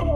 Some 0.00 0.08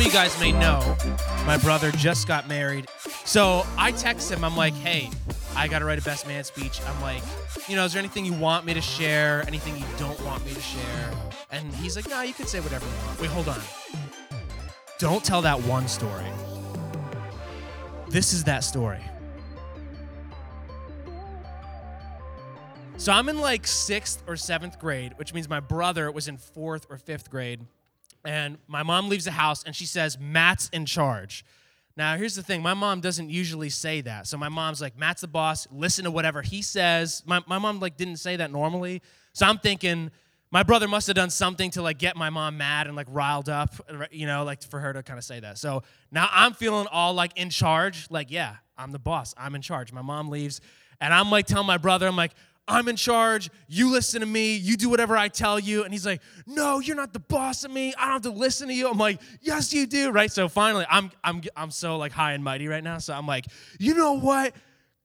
of 0.00 0.04
you 0.04 0.10
guys 0.10 0.36
may 0.40 0.50
know 0.50 0.96
my 1.46 1.56
brother 1.56 1.92
just 1.92 2.26
got 2.26 2.48
married. 2.48 2.88
So 3.24 3.64
I 3.78 3.92
text 3.92 4.32
him, 4.32 4.44
I'm 4.44 4.56
like, 4.56 4.74
hey, 4.74 5.10
I 5.56 5.68
got 5.68 5.78
to 5.78 5.86
write 5.86 5.98
a 5.98 6.02
best 6.02 6.26
man 6.26 6.44
speech. 6.44 6.80
I'm 6.86 7.00
like, 7.00 7.22
you 7.66 7.76
know, 7.76 7.86
is 7.86 7.94
there 7.94 8.00
anything 8.00 8.26
you 8.26 8.34
want 8.34 8.66
me 8.66 8.74
to 8.74 8.80
share? 8.82 9.42
Anything 9.46 9.76
you 9.76 9.86
don't 9.98 10.20
want 10.22 10.44
me 10.44 10.52
to 10.52 10.60
share? 10.60 11.12
And 11.50 11.72
he's 11.76 11.96
like, 11.96 12.08
no, 12.10 12.20
you 12.20 12.34
can 12.34 12.46
say 12.46 12.60
whatever 12.60 12.84
you 12.84 13.06
want. 13.06 13.20
Wait, 13.20 13.30
hold 13.30 13.48
on. 13.48 13.60
Don't 14.98 15.24
tell 15.24 15.40
that 15.42 15.62
one 15.62 15.88
story. 15.88 16.26
This 18.08 18.34
is 18.34 18.44
that 18.44 18.64
story. 18.64 19.00
So 22.98 23.12
I'm 23.12 23.28
in 23.28 23.38
like 23.38 23.66
sixth 23.66 24.22
or 24.26 24.36
seventh 24.36 24.78
grade, 24.78 25.14
which 25.16 25.32
means 25.32 25.48
my 25.48 25.60
brother 25.60 26.10
was 26.10 26.28
in 26.28 26.36
fourth 26.36 26.86
or 26.90 26.98
fifth 26.98 27.30
grade. 27.30 27.60
And 28.24 28.58
my 28.66 28.82
mom 28.82 29.08
leaves 29.08 29.24
the 29.24 29.30
house 29.30 29.64
and 29.64 29.74
she 29.74 29.86
says, 29.86 30.18
Matt's 30.18 30.68
in 30.70 30.84
charge. 30.84 31.44
Now, 31.96 32.16
here's 32.16 32.34
the 32.34 32.42
thing 32.42 32.62
my 32.62 32.74
mom 32.74 33.00
doesn't 33.00 33.30
usually 33.30 33.70
say 33.70 34.02
that. 34.02 34.26
So 34.26 34.36
my 34.36 34.50
mom's 34.50 34.80
like, 34.82 34.98
Matt's 34.98 35.22
the 35.22 35.28
boss, 35.28 35.66
listen 35.70 36.04
to 36.04 36.10
whatever 36.10 36.42
he 36.42 36.60
says. 36.60 37.22
My, 37.24 37.42
my 37.46 37.58
mom 37.58 37.80
like 37.80 37.96
didn't 37.96 38.16
say 38.16 38.36
that 38.36 38.50
normally. 38.50 39.00
So 39.32 39.46
I'm 39.46 39.58
thinking, 39.58 40.10
my 40.50 40.62
brother 40.62 40.88
must 40.88 41.06
have 41.06 41.16
done 41.16 41.30
something 41.30 41.70
to 41.72 41.82
like 41.82 41.98
get 41.98 42.16
my 42.16 42.30
mom 42.30 42.58
mad 42.58 42.86
and 42.86 42.94
like 42.94 43.08
riled 43.10 43.48
up, 43.48 43.74
you 44.10 44.26
know, 44.26 44.44
like 44.44 44.62
for 44.62 44.78
her 44.78 44.92
to 44.92 45.02
kind 45.02 45.18
of 45.18 45.24
say 45.24 45.40
that. 45.40 45.58
So 45.58 45.82
now 46.10 46.28
I'm 46.30 46.52
feeling 46.52 46.86
all 46.92 47.14
like 47.14 47.36
in 47.36 47.50
charge, 47.50 48.06
like, 48.10 48.30
yeah, 48.30 48.56
I'm 48.78 48.92
the 48.92 48.98
boss, 48.98 49.34
I'm 49.36 49.54
in 49.54 49.62
charge. 49.62 49.92
My 49.92 50.02
mom 50.02 50.28
leaves, 50.28 50.60
and 51.00 51.12
I'm 51.12 51.30
like 51.30 51.46
telling 51.46 51.66
my 51.66 51.78
brother, 51.78 52.06
I'm 52.06 52.16
like, 52.16 52.32
I'm 52.68 52.88
in 52.88 52.96
charge. 52.96 53.48
You 53.68 53.92
listen 53.92 54.20
to 54.20 54.26
me. 54.26 54.56
You 54.56 54.76
do 54.76 54.88
whatever 54.88 55.16
I 55.16 55.28
tell 55.28 55.58
you. 55.58 55.84
And 55.84 55.92
he's 55.92 56.04
like, 56.04 56.20
No, 56.46 56.80
you're 56.80 56.96
not 56.96 57.12
the 57.12 57.20
boss 57.20 57.64
of 57.64 57.70
me. 57.70 57.94
I 57.96 58.04
don't 58.04 58.12
have 58.12 58.22
to 58.22 58.30
listen 58.30 58.68
to 58.68 58.74
you. 58.74 58.90
I'm 58.90 58.98
like, 58.98 59.20
Yes, 59.40 59.72
you 59.72 59.86
do. 59.86 60.10
Right. 60.10 60.30
So 60.32 60.48
finally, 60.48 60.84
I'm 60.90 61.10
I'm 61.22 61.42
I'm 61.56 61.70
so 61.70 61.96
like 61.96 62.12
high 62.12 62.32
and 62.32 62.42
mighty 62.42 62.66
right 62.66 62.82
now. 62.82 62.98
So 62.98 63.14
I'm 63.14 63.26
like, 63.26 63.46
you 63.78 63.94
know 63.94 64.14
what? 64.14 64.54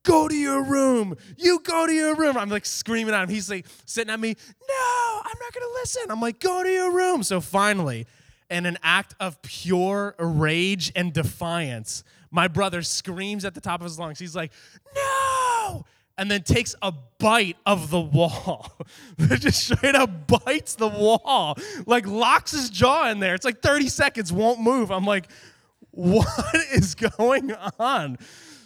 Go 0.04 0.28
to 0.28 0.36
your 0.36 0.64
room. 0.64 1.16
You 1.38 1.60
go 1.60 1.86
to 1.86 1.94
your 1.94 2.16
room. 2.16 2.36
I'm 2.36 2.50
like 2.50 2.66
screaming 2.66 3.14
at 3.14 3.24
him. 3.24 3.30
He's 3.30 3.50
like 3.50 3.68
sitting 3.86 4.12
at 4.12 4.20
me. 4.20 4.30
No, 4.68 5.22
I'm 5.24 5.38
not 5.40 5.54
gonna 5.54 5.74
listen. 5.76 6.04
I'm 6.10 6.22
like, 6.22 6.40
go 6.40 6.64
to 6.64 6.70
your 6.70 6.92
room. 6.92 7.22
So 7.22 7.40
finally, 7.42 8.08
in 8.50 8.66
an 8.66 8.80
act 8.82 9.14
of 9.20 9.40
pure 9.44 10.16
rage 10.18 10.92
and 10.96 11.14
defiance, 11.14 12.04
my 12.32 12.48
brother 12.48 12.82
screams 12.82 13.46
at 13.46 13.54
the 13.54 13.62
top 13.62 13.82
of 13.82 13.84
his 13.84 14.00
lungs. 14.00 14.18
He's 14.18 14.36
like, 14.36 14.52
No 14.96 15.86
and 16.22 16.30
then 16.30 16.44
takes 16.44 16.76
a 16.84 16.94
bite 17.18 17.58
of 17.66 17.90
the 17.90 18.00
wall. 18.00 18.72
just 19.40 19.64
straight 19.64 19.96
up 19.96 20.28
bites 20.28 20.76
the 20.76 20.88
wall, 20.88 21.58
like 21.88 22.06
locks 22.06 22.52
his 22.52 22.70
jaw 22.70 23.10
in 23.10 23.20
there. 23.20 23.34
It's 23.34 23.44
like 23.44 23.64
30 23.64 23.88
seconds, 23.88 24.32
won't 24.32 24.62
move. 24.62 24.92
I'm 24.92 25.04
like, 25.04 25.32
what 25.90 26.28
is 26.74 26.94
going 26.94 27.54
on? 27.80 28.20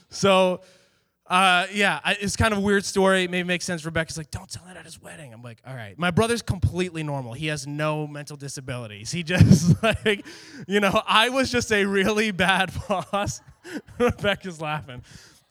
So, 0.10 0.64
uh, 1.28 1.68
yeah, 1.72 2.02
it's 2.20 2.36
kind 2.36 2.52
of 2.52 2.58
a 2.58 2.62
weird 2.62 2.84
story. 2.84 3.26
Maybe 3.30 3.48
makes 3.48 3.64
sense. 3.64 3.86
Rebecca's 3.86 4.18
like, 4.18 4.32
don't 4.32 4.50
tell 4.50 4.66
that 4.68 4.76
at 4.76 4.84
his 4.84 5.02
wedding. 5.02 5.32
I'm 5.34 5.42
like, 5.42 5.62
all 5.66 5.74
right. 5.74 5.98
My 5.98 6.12
brother's 6.12 6.42
completely 6.42 7.04
normal. 7.04 7.32
He 7.32 7.48
has 7.48 7.66
no 7.66 8.06
mental 8.06 8.36
disabilities. 8.36 9.14
He 9.14 9.24
just, 9.24 9.82
like, 9.82 10.26
you 10.68 10.82
know, 10.82 11.02
I 11.08 11.30
was 11.30 11.50
just 11.50 11.72
a 11.72 11.86
really 11.86 12.32
bad 12.32 12.74
boss. 12.90 13.40
Rebecca's 13.98 14.60
laughing. 14.60 15.04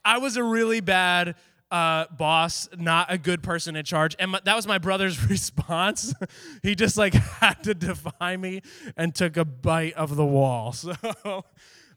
I 0.04 0.18
was 0.18 0.36
a 0.36 0.44
really 0.44 0.80
bad 0.80 1.34
uh, 1.74 2.06
boss, 2.16 2.68
not 2.78 3.12
a 3.12 3.18
good 3.18 3.42
person 3.42 3.74
in 3.74 3.84
charge. 3.84 4.14
And 4.20 4.30
my, 4.30 4.40
that 4.44 4.54
was 4.54 4.64
my 4.64 4.78
brother's 4.78 5.28
response. 5.28 6.14
he 6.62 6.76
just 6.76 6.96
like 6.96 7.14
had 7.40 7.64
to 7.64 7.74
defy 7.74 8.36
me 8.36 8.62
and 8.96 9.12
took 9.12 9.36
a 9.36 9.44
bite 9.44 9.94
of 9.94 10.14
the 10.16 10.24
wall. 10.24 10.74
So 10.84 11.44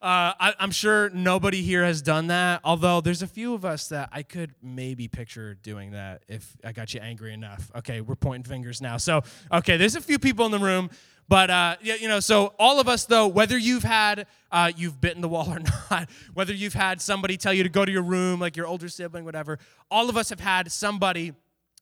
uh, 0.01 0.33
I, 0.39 0.53
I'm 0.59 0.69
sure 0.69 1.09
nobody 1.09 1.63
here 1.63 1.83
has 1.83 2.03
done 2.03 2.27
that. 2.27 2.61
Although 2.63 3.01
there's 3.01 3.23
a 3.23 3.27
few 3.27 3.55
of 3.55 3.65
us 3.65 3.87
that 3.89 4.09
I 4.11 4.21
could 4.21 4.53
maybe 4.61 5.07
picture 5.07 5.55
doing 5.55 5.91
that 5.91 6.21
if 6.27 6.55
I 6.63 6.71
got 6.71 6.93
you 6.93 6.99
angry 7.01 7.33
enough. 7.33 7.71
Okay, 7.77 8.01
we're 8.01 8.15
pointing 8.15 8.43
fingers 8.43 8.79
now. 8.79 8.97
So 8.97 9.23
okay, 9.51 9.75
there's 9.75 9.95
a 9.95 10.01
few 10.01 10.19
people 10.19 10.45
in 10.45 10.51
the 10.51 10.59
room 10.59 10.91
but 11.29 11.49
uh, 11.49 11.75
yeah, 11.81 11.95
you 11.95 12.07
know, 12.07 12.19
so 12.19 12.53
all 12.57 12.79
of 12.79 12.87
us 12.87 13.05
though, 13.05 13.27
whether 13.27 13.57
you've 13.57 13.83
had 13.83 14.27
uh, 14.51 14.71
you've 14.75 15.01
bitten 15.01 15.21
the 15.21 15.27
wall 15.27 15.49
or 15.53 15.59
not, 15.59 16.09
whether 16.33 16.53
you've 16.53 16.73
had 16.73 17.01
somebody 17.01 17.37
tell 17.37 17.53
you 17.53 17.63
to 17.63 17.69
go 17.69 17.85
to 17.85 17.91
your 17.91 18.03
room, 18.03 18.39
like 18.39 18.55
your 18.55 18.67
older 18.67 18.89
sibling, 18.89 19.25
whatever, 19.25 19.59
all 19.91 20.09
of 20.09 20.17
us 20.17 20.29
have 20.29 20.39
had 20.39 20.71
somebody, 20.71 21.33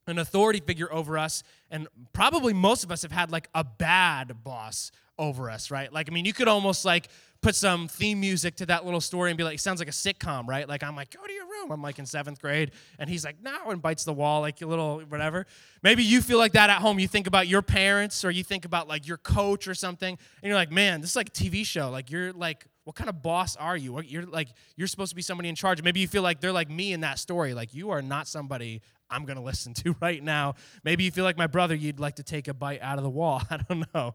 an 0.08 0.20
authority 0.20 0.60
figure 0.60 0.92
over 0.92 1.18
us, 1.18 1.44
and 1.72 1.88
probably 2.14 2.54
most 2.54 2.84
of 2.84 2.92
us 2.92 3.02
have 3.02 3.12
had 3.12 3.32
like 3.32 3.50
a 3.56 3.64
bad 3.64 4.44
boss 4.44 4.92
over 5.18 5.50
us, 5.50 5.72
right? 5.72 5.92
Like, 5.92 6.10
I 6.10 6.14
mean, 6.14 6.26
you 6.26 6.34
could 6.34 6.48
almost 6.48 6.86
like 6.86 7.08
put 7.42 7.56
some 7.56 7.88
theme 7.88 8.20
music 8.20 8.56
to 8.58 8.66
that 8.66 8.86
little 8.86 9.02
story 9.02 9.30
and 9.30 9.38
be 9.38 9.44
like, 9.44 9.56
it 9.56 9.62
sounds 9.62 9.80
like 9.80 9.88
a 9.88 9.92
sitcom, 9.92 10.48
right? 10.48 10.68
Like, 10.68 10.84
I'm 10.84 10.96
like, 10.96 11.16
go 11.16 11.26
to 11.26 11.32
your 11.32 11.46
room. 11.46 11.72
I'm 11.72 11.82
like 11.82 12.00
in 12.00 12.06
seventh 12.06 12.42
grade, 12.42 12.72
and 13.00 13.10
he's 13.10 13.24
like, 13.24 13.42
no, 13.42 13.70
and 13.70 13.82
bites 13.82 14.04
the 14.04 14.14
wall, 14.14 14.42
like 14.42 14.62
a 14.62 14.66
little 14.66 15.02
whatever. 15.02 15.46
Maybe 15.84 16.04
you 16.04 16.22
feel 16.22 16.38
like 16.38 16.54
that 16.54 16.70
at 16.70 16.82
home. 16.82 17.00
You 17.00 17.08
think 17.08 17.28
about 17.28 17.48
your 17.48 17.62
parents, 17.62 18.26
or 18.26 18.32
you 18.32 18.44
think 18.44 18.66
about 18.66 18.88
like 18.88 19.08
your 19.08 19.18
coach 19.18 19.68
or 19.68 19.74
something, 19.74 20.18
and 20.42 20.48
you're 20.48 20.58
like, 20.58 20.72
man, 20.72 21.02
this 21.02 21.12
is 21.12 21.16
like 21.16 21.30
a 21.30 21.32
TV 21.32 21.66
show. 21.66 21.90
Like, 21.90 22.12
you're 22.12 22.34
like, 22.34 22.66
what 22.84 22.96
kind 22.96 23.10
of 23.10 23.24
boss 23.24 23.56
are 23.56 23.76
you? 23.76 24.00
You're 24.02 24.26
like, 24.26 24.50
you're 24.76 24.88
supposed 24.88 25.10
to 25.10 25.16
be 25.16 25.24
somebody 25.24 25.50
in 25.50 25.56
charge. 25.56 25.82
Maybe 25.82 26.00
you 26.00 26.08
feel 26.08 26.22
like 26.22 26.40
they're 26.40 26.52
like 26.52 26.70
me 26.70 26.94
in 26.94 27.02
that 27.02 27.18
story. 27.18 27.54
Like, 27.54 27.74
you 27.74 27.90
are 27.90 28.02
not 28.02 28.28
somebody 28.28 28.82
I'm 29.10 29.26
going 29.26 29.38
to 29.38 29.44
listen 29.44 29.74
to 29.76 29.96
right 30.02 30.24
now. 30.24 30.56
Maybe 30.84 31.04
you 31.04 31.12
feel 31.12 31.24
like 31.24 31.38
my 31.38 31.48
brother, 31.48 31.76
you'd 31.76 32.00
like 32.00 32.16
to 32.16 32.24
take 32.24 32.48
a 32.48 32.54
bite 32.54 32.82
out 32.82 32.98
of 32.98 33.04
the 33.04 33.10
wall. 33.10 33.42
I 33.50 33.58
don't 33.58 33.86
know. 33.94 34.14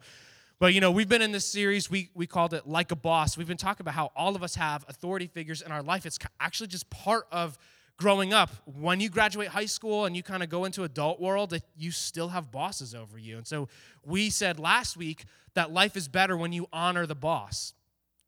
But 0.59 0.75
you 0.75 0.81
know, 0.81 0.91
we've 0.91 1.09
been 1.09 1.23
in 1.23 1.33
this 1.33 1.47
series, 1.47 1.91
we, 1.91 2.11
we 2.15 2.27
called 2.27 2.53
it 2.53 2.67
Like 2.67 2.91
a 2.91 2.97
Boss. 2.97 3.39
We've 3.39 3.49
been 3.49 3.57
talking 3.57 3.83
about 3.83 3.95
how 3.95 4.13
all 4.15 4.37
of 4.37 4.43
us 4.43 4.57
have 4.57 4.85
authority 4.89 5.27
figures 5.27 5.63
in 5.63 5.73
our 5.73 5.83
life. 5.83 6.05
It's 6.05 6.19
actually 6.39 6.67
just 6.67 6.91
part 6.91 7.27
of 7.33 7.57
growing 7.97 8.35
up. 8.35 8.51
When 8.67 9.01
you 9.01 9.09
graduate 9.09 9.49
high 9.49 9.67
school 9.67 10.05
and 10.05 10.15
you 10.15 10.23
kind 10.23 10.43
of 10.43 10.49
go 10.49 10.67
into 10.67 10.85
adult 10.85 11.21
world, 11.21 11.59
you 11.77 11.91
still 11.91 12.29
have 12.29 12.51
bosses 12.51 12.95
over 12.95 13.19
you. 13.19 13.39
And 13.39 13.47
so 13.47 13.69
we 14.05 14.29
said 14.29 14.59
last 14.59 14.97
week 14.97 15.25
that 15.55 15.73
life 15.73 15.97
is 15.97 16.09
better 16.09 16.37
when 16.37 16.53
you 16.53 16.67
honor 16.73 17.07
the 17.07 17.15
boss. 17.15 17.73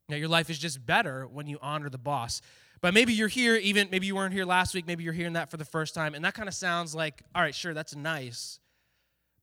Now, 0.09 0.17
your 0.17 0.27
life 0.27 0.49
is 0.49 0.59
just 0.59 0.85
better 0.85 1.25
when 1.25 1.47
you 1.47 1.57
honor 1.61 1.89
the 1.89 1.97
boss. 1.97 2.41
But 2.83 2.93
maybe 2.93 3.13
you're 3.13 3.29
here, 3.29 3.55
even 3.55 3.87
maybe 3.91 4.07
you 4.07 4.15
weren't 4.15 4.33
here 4.33 4.43
last 4.43 4.73
week, 4.75 4.85
maybe 4.85 5.05
you're 5.05 5.13
hearing 5.13 5.33
that 5.33 5.49
for 5.49 5.55
the 5.55 5.63
first 5.63 5.95
time, 5.95 6.13
and 6.13 6.25
that 6.25 6.33
kind 6.33 6.49
of 6.49 6.53
sounds 6.53 6.93
like, 6.93 7.23
all 7.33 7.41
right, 7.41 7.55
sure, 7.55 7.73
that's 7.73 7.95
nice. 7.95 8.59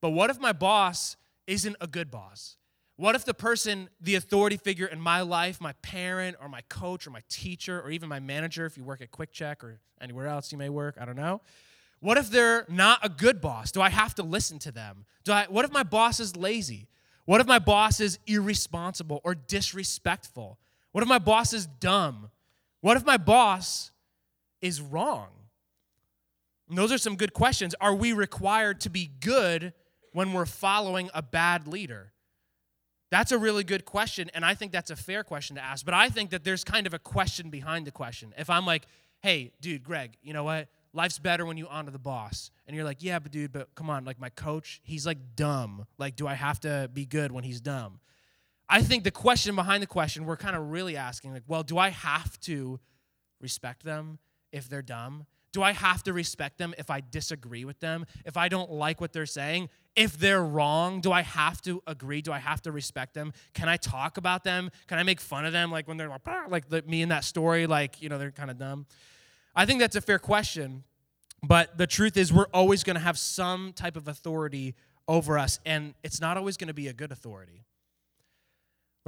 But 0.02 0.10
what 0.10 0.28
if 0.28 0.38
my 0.38 0.52
boss 0.52 1.16
isn't 1.46 1.74
a 1.80 1.86
good 1.86 2.10
boss? 2.10 2.58
What 2.96 3.14
if 3.14 3.24
the 3.24 3.32
person, 3.32 3.88
the 3.98 4.16
authority 4.16 4.58
figure 4.58 4.84
in 4.84 5.00
my 5.00 5.22
life, 5.22 5.58
my 5.58 5.72
parent 5.80 6.36
or 6.38 6.50
my 6.50 6.60
coach 6.68 7.06
or 7.06 7.10
my 7.12 7.22
teacher 7.30 7.80
or 7.80 7.90
even 7.90 8.10
my 8.10 8.20
manager, 8.20 8.66
if 8.66 8.76
you 8.76 8.84
work 8.84 9.00
at 9.00 9.10
QuickChek 9.10 9.64
or 9.64 9.80
anywhere 10.02 10.26
else 10.26 10.52
you 10.52 10.58
may 10.58 10.68
work, 10.68 10.98
I 11.00 11.06
don't 11.06 11.16
know. 11.16 11.40
What 12.00 12.18
if 12.18 12.28
they're 12.28 12.66
not 12.68 12.98
a 13.02 13.08
good 13.08 13.40
boss? 13.40 13.72
Do 13.72 13.80
I 13.80 13.88
have 13.88 14.14
to 14.16 14.22
listen 14.22 14.58
to 14.58 14.70
them? 14.70 15.06
Do 15.24 15.32
I, 15.32 15.46
what 15.48 15.64
if 15.64 15.72
my 15.72 15.82
boss 15.82 16.20
is 16.20 16.36
lazy? 16.36 16.88
What 17.24 17.40
if 17.40 17.46
my 17.46 17.58
boss 17.58 18.00
is 18.00 18.18
irresponsible 18.26 19.22
or 19.24 19.34
disrespectful? 19.34 20.58
What 20.92 21.00
if 21.00 21.08
my 21.08 21.18
boss 21.18 21.54
is 21.54 21.64
dumb? 21.64 22.28
What 22.80 22.96
if 22.96 23.04
my 23.04 23.16
boss 23.16 23.90
is 24.60 24.80
wrong? 24.80 25.28
And 26.68 26.78
those 26.78 26.92
are 26.92 26.98
some 26.98 27.16
good 27.16 27.32
questions. 27.32 27.74
Are 27.80 27.94
we 27.94 28.12
required 28.12 28.80
to 28.82 28.90
be 28.90 29.10
good 29.20 29.72
when 30.12 30.32
we're 30.32 30.46
following 30.46 31.10
a 31.12 31.22
bad 31.22 31.66
leader? 31.66 32.12
That's 33.10 33.32
a 33.32 33.38
really 33.38 33.64
good 33.64 33.84
question, 33.84 34.30
and 34.34 34.44
I 34.44 34.54
think 34.54 34.70
that's 34.70 34.90
a 34.90 34.96
fair 34.96 35.24
question 35.24 35.56
to 35.56 35.62
ask. 35.62 35.84
But 35.84 35.94
I 35.94 36.10
think 36.10 36.30
that 36.30 36.44
there's 36.44 36.62
kind 36.62 36.86
of 36.86 36.94
a 36.94 36.98
question 36.98 37.50
behind 37.50 37.86
the 37.86 37.90
question. 37.90 38.32
If 38.38 38.48
I'm 38.48 38.64
like, 38.64 38.86
hey, 39.20 39.50
dude, 39.60 39.82
Greg, 39.82 40.16
you 40.22 40.32
know 40.32 40.44
what? 40.44 40.68
Life's 40.92 41.18
better 41.18 41.44
when 41.44 41.56
you 41.56 41.66
honor 41.68 41.90
the 41.90 41.98
boss. 41.98 42.52
And 42.66 42.76
you're 42.76 42.84
like, 42.84 43.02
yeah, 43.02 43.18
but 43.18 43.32
dude, 43.32 43.52
but 43.52 43.74
come 43.74 43.90
on, 43.90 44.04
like 44.04 44.20
my 44.20 44.30
coach, 44.30 44.80
he's 44.84 45.06
like 45.06 45.18
dumb. 45.34 45.86
Like, 45.98 46.14
do 46.14 46.26
I 46.28 46.34
have 46.34 46.60
to 46.60 46.88
be 46.92 47.04
good 47.04 47.32
when 47.32 47.42
he's 47.42 47.60
dumb? 47.60 47.98
I 48.72 48.82
think 48.82 49.02
the 49.02 49.10
question 49.10 49.56
behind 49.56 49.82
the 49.82 49.88
question, 49.88 50.24
we're 50.24 50.36
kind 50.36 50.54
of 50.54 50.70
really 50.70 50.96
asking, 50.96 51.32
like, 51.32 51.42
well, 51.48 51.64
do 51.64 51.76
I 51.76 51.88
have 51.88 52.38
to 52.42 52.78
respect 53.40 53.82
them 53.82 54.20
if 54.52 54.68
they're 54.68 54.80
dumb? 54.80 55.26
Do 55.52 55.62
I 55.62 55.72
have 55.72 56.04
to 56.04 56.12
respect 56.12 56.58
them 56.58 56.72
if 56.78 56.88
I 56.88 57.00
disagree 57.00 57.64
with 57.64 57.80
them? 57.80 58.06
If 58.24 58.36
I 58.36 58.48
don't 58.48 58.70
like 58.70 59.00
what 59.00 59.12
they're 59.12 59.26
saying? 59.26 59.68
If 59.96 60.16
they're 60.16 60.44
wrong, 60.44 61.00
do 61.00 61.10
I 61.10 61.22
have 61.22 61.60
to 61.62 61.82
agree? 61.88 62.22
Do 62.22 62.32
I 62.32 62.38
have 62.38 62.62
to 62.62 62.70
respect 62.70 63.14
them? 63.14 63.32
Can 63.54 63.68
I 63.68 63.76
talk 63.76 64.16
about 64.16 64.44
them? 64.44 64.70
Can 64.86 65.00
I 65.00 65.02
make 65.02 65.20
fun 65.20 65.44
of 65.44 65.52
them 65.52 65.72
like 65.72 65.88
when 65.88 65.96
they're 65.96 66.08
like, 66.08 66.22
like 66.48 66.68
the, 66.68 66.82
me 66.82 67.02
in 67.02 67.08
that 67.08 67.24
story, 67.24 67.66
like, 67.66 68.00
you 68.00 68.08
know, 68.08 68.18
they're 68.18 68.30
kind 68.30 68.52
of 68.52 68.58
dumb? 68.58 68.86
I 69.56 69.66
think 69.66 69.80
that's 69.80 69.96
a 69.96 70.00
fair 70.00 70.20
question. 70.20 70.84
But 71.42 71.76
the 71.76 71.88
truth 71.88 72.16
is, 72.16 72.32
we're 72.32 72.46
always 72.54 72.84
going 72.84 72.94
to 72.94 73.02
have 73.02 73.18
some 73.18 73.72
type 73.72 73.96
of 73.96 74.06
authority 74.06 74.76
over 75.08 75.36
us, 75.36 75.58
and 75.66 75.94
it's 76.04 76.20
not 76.20 76.36
always 76.36 76.56
going 76.56 76.68
to 76.68 76.74
be 76.74 76.86
a 76.86 76.92
good 76.92 77.10
authority. 77.10 77.64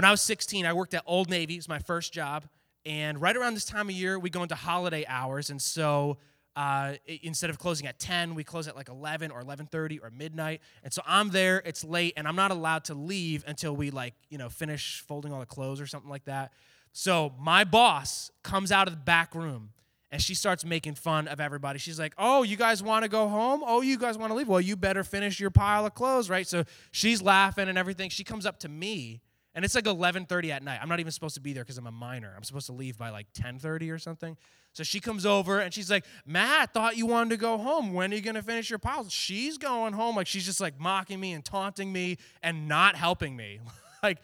When 0.02 0.08
I 0.08 0.10
was 0.10 0.20
16, 0.22 0.66
I 0.66 0.72
worked 0.72 0.94
at 0.94 1.04
Old 1.06 1.31
Navy. 1.31 1.54
It 1.54 1.58
was 1.58 1.69
my 1.69 1.78
first 1.78 2.12
job. 2.12 2.49
And 2.84 3.22
right 3.22 3.37
around 3.37 3.54
this 3.54 3.64
time 3.64 3.88
of 3.88 3.94
year, 3.94 4.19
we 4.19 4.31
go 4.31 4.43
into 4.43 4.56
holiday 4.56 5.04
hours. 5.06 5.49
And 5.49 5.62
so 5.62 6.16
uh, 6.56 6.94
instead 7.06 7.50
of 7.50 7.58
closing 7.60 7.87
at 7.87 8.00
10 8.00 8.34
we 8.34 8.43
close 8.43 8.66
at 8.66 8.75
like 8.75 8.88
11 8.88 9.31
or 9.31 9.40
11.30 9.44 10.00
or 10.02 10.10
midnight. 10.10 10.60
And 10.82 10.93
so 10.93 11.02
i'm 11.06 11.31
there 11.31 11.62
it's 11.64 11.82
late 11.82 12.12
and 12.16 12.28
i'm 12.28 12.37
not 12.37 12.50
allowed 12.50 12.84
to 12.87 12.94
leave 12.94 13.43
until 13.46 13.75
we 13.75 13.90
like 13.90 14.12
you 14.28 14.37
know 14.37 14.50
finish 14.50 15.02
folding 15.06 15.32
all 15.32 15.40
the 15.40 15.46
clothes 15.46 15.81
or 15.81 15.87
something 15.87 16.10
like 16.10 16.25
that. 16.25 16.52
So 16.93 17.32
my 17.38 17.62
boss 17.62 18.31
comes 18.43 18.70
out 18.72 18.88
of 18.88 18.94
the 18.94 19.00
back 19.00 19.34
room 19.37 19.70
and 20.10 20.20
she 20.20 20.34
starts 20.34 20.62
making 20.62 20.96
fun 20.96 21.26
of 21.26 21.40
everybody. 21.40 21.78
She's 21.78 21.99
like 22.00 22.12
oh 22.19 22.43
you 22.43 22.56
guys 22.56 22.82
want 22.82 23.04
to 23.04 23.08
go 23.08 23.28
home? 23.28 23.62
Oh 23.64 23.82
you 23.82 23.96
guys 23.96 24.19
want 24.19 24.31
to 24.31 24.34
leave? 24.34 24.49
Well 24.49 24.60
you 24.60 24.76
better 24.76 25.04
finish 25.04 25.38
your 25.38 25.50
pile 25.50 25.87
of 25.87 25.94
clothes 25.94 26.28
right? 26.28 26.46
So 26.46 26.64
she's 26.90 27.22
laughing 27.22 27.69
and 27.69 27.78
everything. 27.78 28.10
She 28.10 28.25
comes 28.25 28.44
up 28.44 28.58
to 28.58 28.69
me 28.69 29.22
and 29.54 29.64
it's 29.64 29.75
like 29.75 29.84
11:30 29.84 30.50
at 30.50 30.62
night. 30.62 30.78
I'm 30.82 30.88
not 30.88 31.00
even 31.00 31.12
supposed 31.12 31.34
to 31.34 31.40
be 31.40 31.52
there 31.52 31.62
because 31.62 31.78
I'm 31.78 31.87
a 31.87 31.93
minor. 31.93 32.32
I'm 32.37 32.43
supposed 32.43 32.66
to 32.66 32.72
leave 32.72 32.96
by 32.96 33.10
like 33.10 33.26
10:30 33.32 33.90
or 33.90 33.99
something. 33.99 34.37
So 34.72 34.82
she 34.82 35.00
comes 35.00 35.26
over 35.26 35.60
and 35.60 35.72
she's 35.75 35.90
like, 35.90 36.04
"Matt, 36.25 36.72
thought 36.72 36.96
you 36.96 37.06
wanted 37.06 37.31
to 37.31 37.37
go 37.37 37.58
home. 37.58 37.93
When 37.93 38.12
are 38.12 38.16
you 38.16 38.22
gonna 38.22 38.43
finish 38.43 38.70
your 38.70 38.78
pile?" 38.78 39.08
She's 39.08 39.58
going 39.58 39.93
home 39.93 40.16
like 40.16 40.26
she's 40.26 40.46
just 40.46 40.60
like 40.60 40.81
mocking 40.81 41.20
me 41.20 41.32
and 41.32 41.44
taunting 41.44 41.93
me 41.93 42.19
and 42.43 42.69
not 42.69 42.96
helping 42.96 43.37
me. 43.37 43.60
like, 44.02 44.19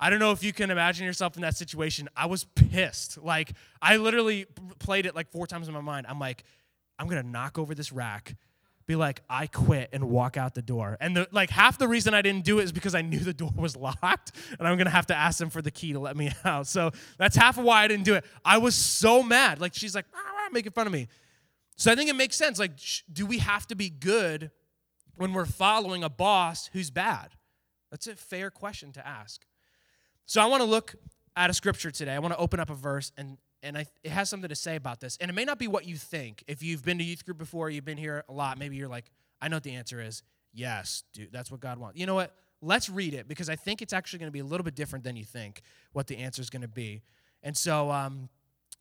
I 0.00 0.08
don't 0.08 0.18
know 0.18 0.32
if 0.32 0.42
you 0.42 0.52
can 0.52 0.70
imagine 0.70 1.04
yourself 1.04 1.36
in 1.36 1.42
that 1.42 1.56
situation. 1.56 2.08
I 2.16 2.26
was 2.26 2.44
pissed. 2.44 3.18
Like, 3.18 3.52
I 3.80 3.98
literally 3.98 4.46
played 4.78 5.06
it 5.06 5.14
like 5.14 5.30
four 5.30 5.46
times 5.46 5.68
in 5.68 5.74
my 5.74 5.80
mind. 5.80 6.06
I'm 6.08 6.18
like, 6.18 6.44
I'm 6.98 7.08
gonna 7.08 7.22
knock 7.22 7.58
over 7.58 7.74
this 7.74 7.92
rack 7.92 8.36
be 8.86 8.96
like, 8.96 9.22
I 9.28 9.46
quit 9.46 9.90
and 9.92 10.04
walk 10.10 10.36
out 10.36 10.54
the 10.54 10.62
door. 10.62 10.96
And 11.00 11.16
the, 11.16 11.28
like 11.30 11.50
half 11.50 11.78
the 11.78 11.88
reason 11.88 12.14
I 12.14 12.22
didn't 12.22 12.44
do 12.44 12.58
it 12.58 12.64
is 12.64 12.72
because 12.72 12.94
I 12.94 13.02
knew 13.02 13.18
the 13.18 13.32
door 13.32 13.52
was 13.56 13.76
locked 14.02 14.32
and 14.58 14.66
I'm 14.66 14.76
gonna 14.76 14.90
have 14.90 15.06
to 15.06 15.14
ask 15.14 15.38
them 15.38 15.50
for 15.50 15.62
the 15.62 15.70
key 15.70 15.92
to 15.92 16.00
let 16.00 16.16
me 16.16 16.32
out. 16.44 16.66
So 16.66 16.90
that's 17.18 17.36
half 17.36 17.58
of 17.58 17.64
why 17.64 17.84
I 17.84 17.88
didn't 17.88 18.04
do 18.04 18.14
it. 18.14 18.24
I 18.44 18.58
was 18.58 18.74
so 18.74 19.22
mad. 19.22 19.60
Like 19.60 19.74
she's 19.74 19.94
like, 19.94 20.06
ah, 20.14 20.48
making 20.52 20.72
fun 20.72 20.86
of 20.86 20.92
me. 20.92 21.08
So 21.76 21.90
I 21.90 21.94
think 21.94 22.10
it 22.10 22.16
makes 22.16 22.36
sense. 22.36 22.58
Like, 22.58 22.72
sh- 22.76 23.02
do 23.12 23.26
we 23.26 23.38
have 23.38 23.66
to 23.68 23.74
be 23.74 23.90
good 23.90 24.50
when 25.16 25.32
we're 25.32 25.46
following 25.46 26.04
a 26.04 26.10
boss 26.10 26.68
who's 26.72 26.90
bad? 26.90 27.30
That's 27.90 28.06
a 28.06 28.14
fair 28.16 28.50
question 28.50 28.92
to 28.92 29.06
ask. 29.06 29.44
So 30.26 30.40
I 30.40 30.46
want 30.46 30.60
to 30.62 30.66
look 30.68 30.94
at 31.36 31.50
a 31.50 31.54
scripture 31.54 31.90
today. 31.90 32.12
I 32.12 32.18
want 32.18 32.34
to 32.34 32.38
open 32.38 32.60
up 32.60 32.70
a 32.70 32.74
verse 32.74 33.12
and 33.16 33.38
and 33.62 33.78
I, 33.78 33.86
it 34.02 34.10
has 34.10 34.28
something 34.28 34.48
to 34.48 34.56
say 34.56 34.76
about 34.76 35.00
this. 35.00 35.16
And 35.20 35.30
it 35.30 35.34
may 35.34 35.44
not 35.44 35.58
be 35.58 35.68
what 35.68 35.86
you 35.86 35.96
think. 35.96 36.42
If 36.46 36.62
you've 36.62 36.84
been 36.84 36.98
to 36.98 37.04
youth 37.04 37.24
group 37.24 37.38
before, 37.38 37.70
you've 37.70 37.84
been 37.84 37.98
here 37.98 38.24
a 38.28 38.32
lot, 38.32 38.58
maybe 38.58 38.76
you're 38.76 38.88
like, 38.88 39.10
I 39.40 39.48
know 39.48 39.56
what 39.56 39.62
the 39.62 39.74
answer 39.74 40.00
is. 40.00 40.22
Yes, 40.52 41.04
dude, 41.12 41.32
that's 41.32 41.50
what 41.50 41.60
God 41.60 41.78
wants. 41.78 41.98
You 41.98 42.06
know 42.06 42.14
what? 42.14 42.34
Let's 42.60 42.88
read 42.88 43.14
it 43.14 43.26
because 43.26 43.48
I 43.48 43.56
think 43.56 43.82
it's 43.82 43.92
actually 43.92 44.20
going 44.20 44.28
to 44.28 44.32
be 44.32 44.40
a 44.40 44.44
little 44.44 44.64
bit 44.64 44.74
different 44.74 45.04
than 45.04 45.16
you 45.16 45.24
think 45.24 45.62
what 45.92 46.06
the 46.06 46.18
answer 46.18 46.40
is 46.40 46.50
going 46.50 46.62
to 46.62 46.68
be. 46.68 47.02
And 47.42 47.56
so 47.56 47.90
um, 47.90 48.28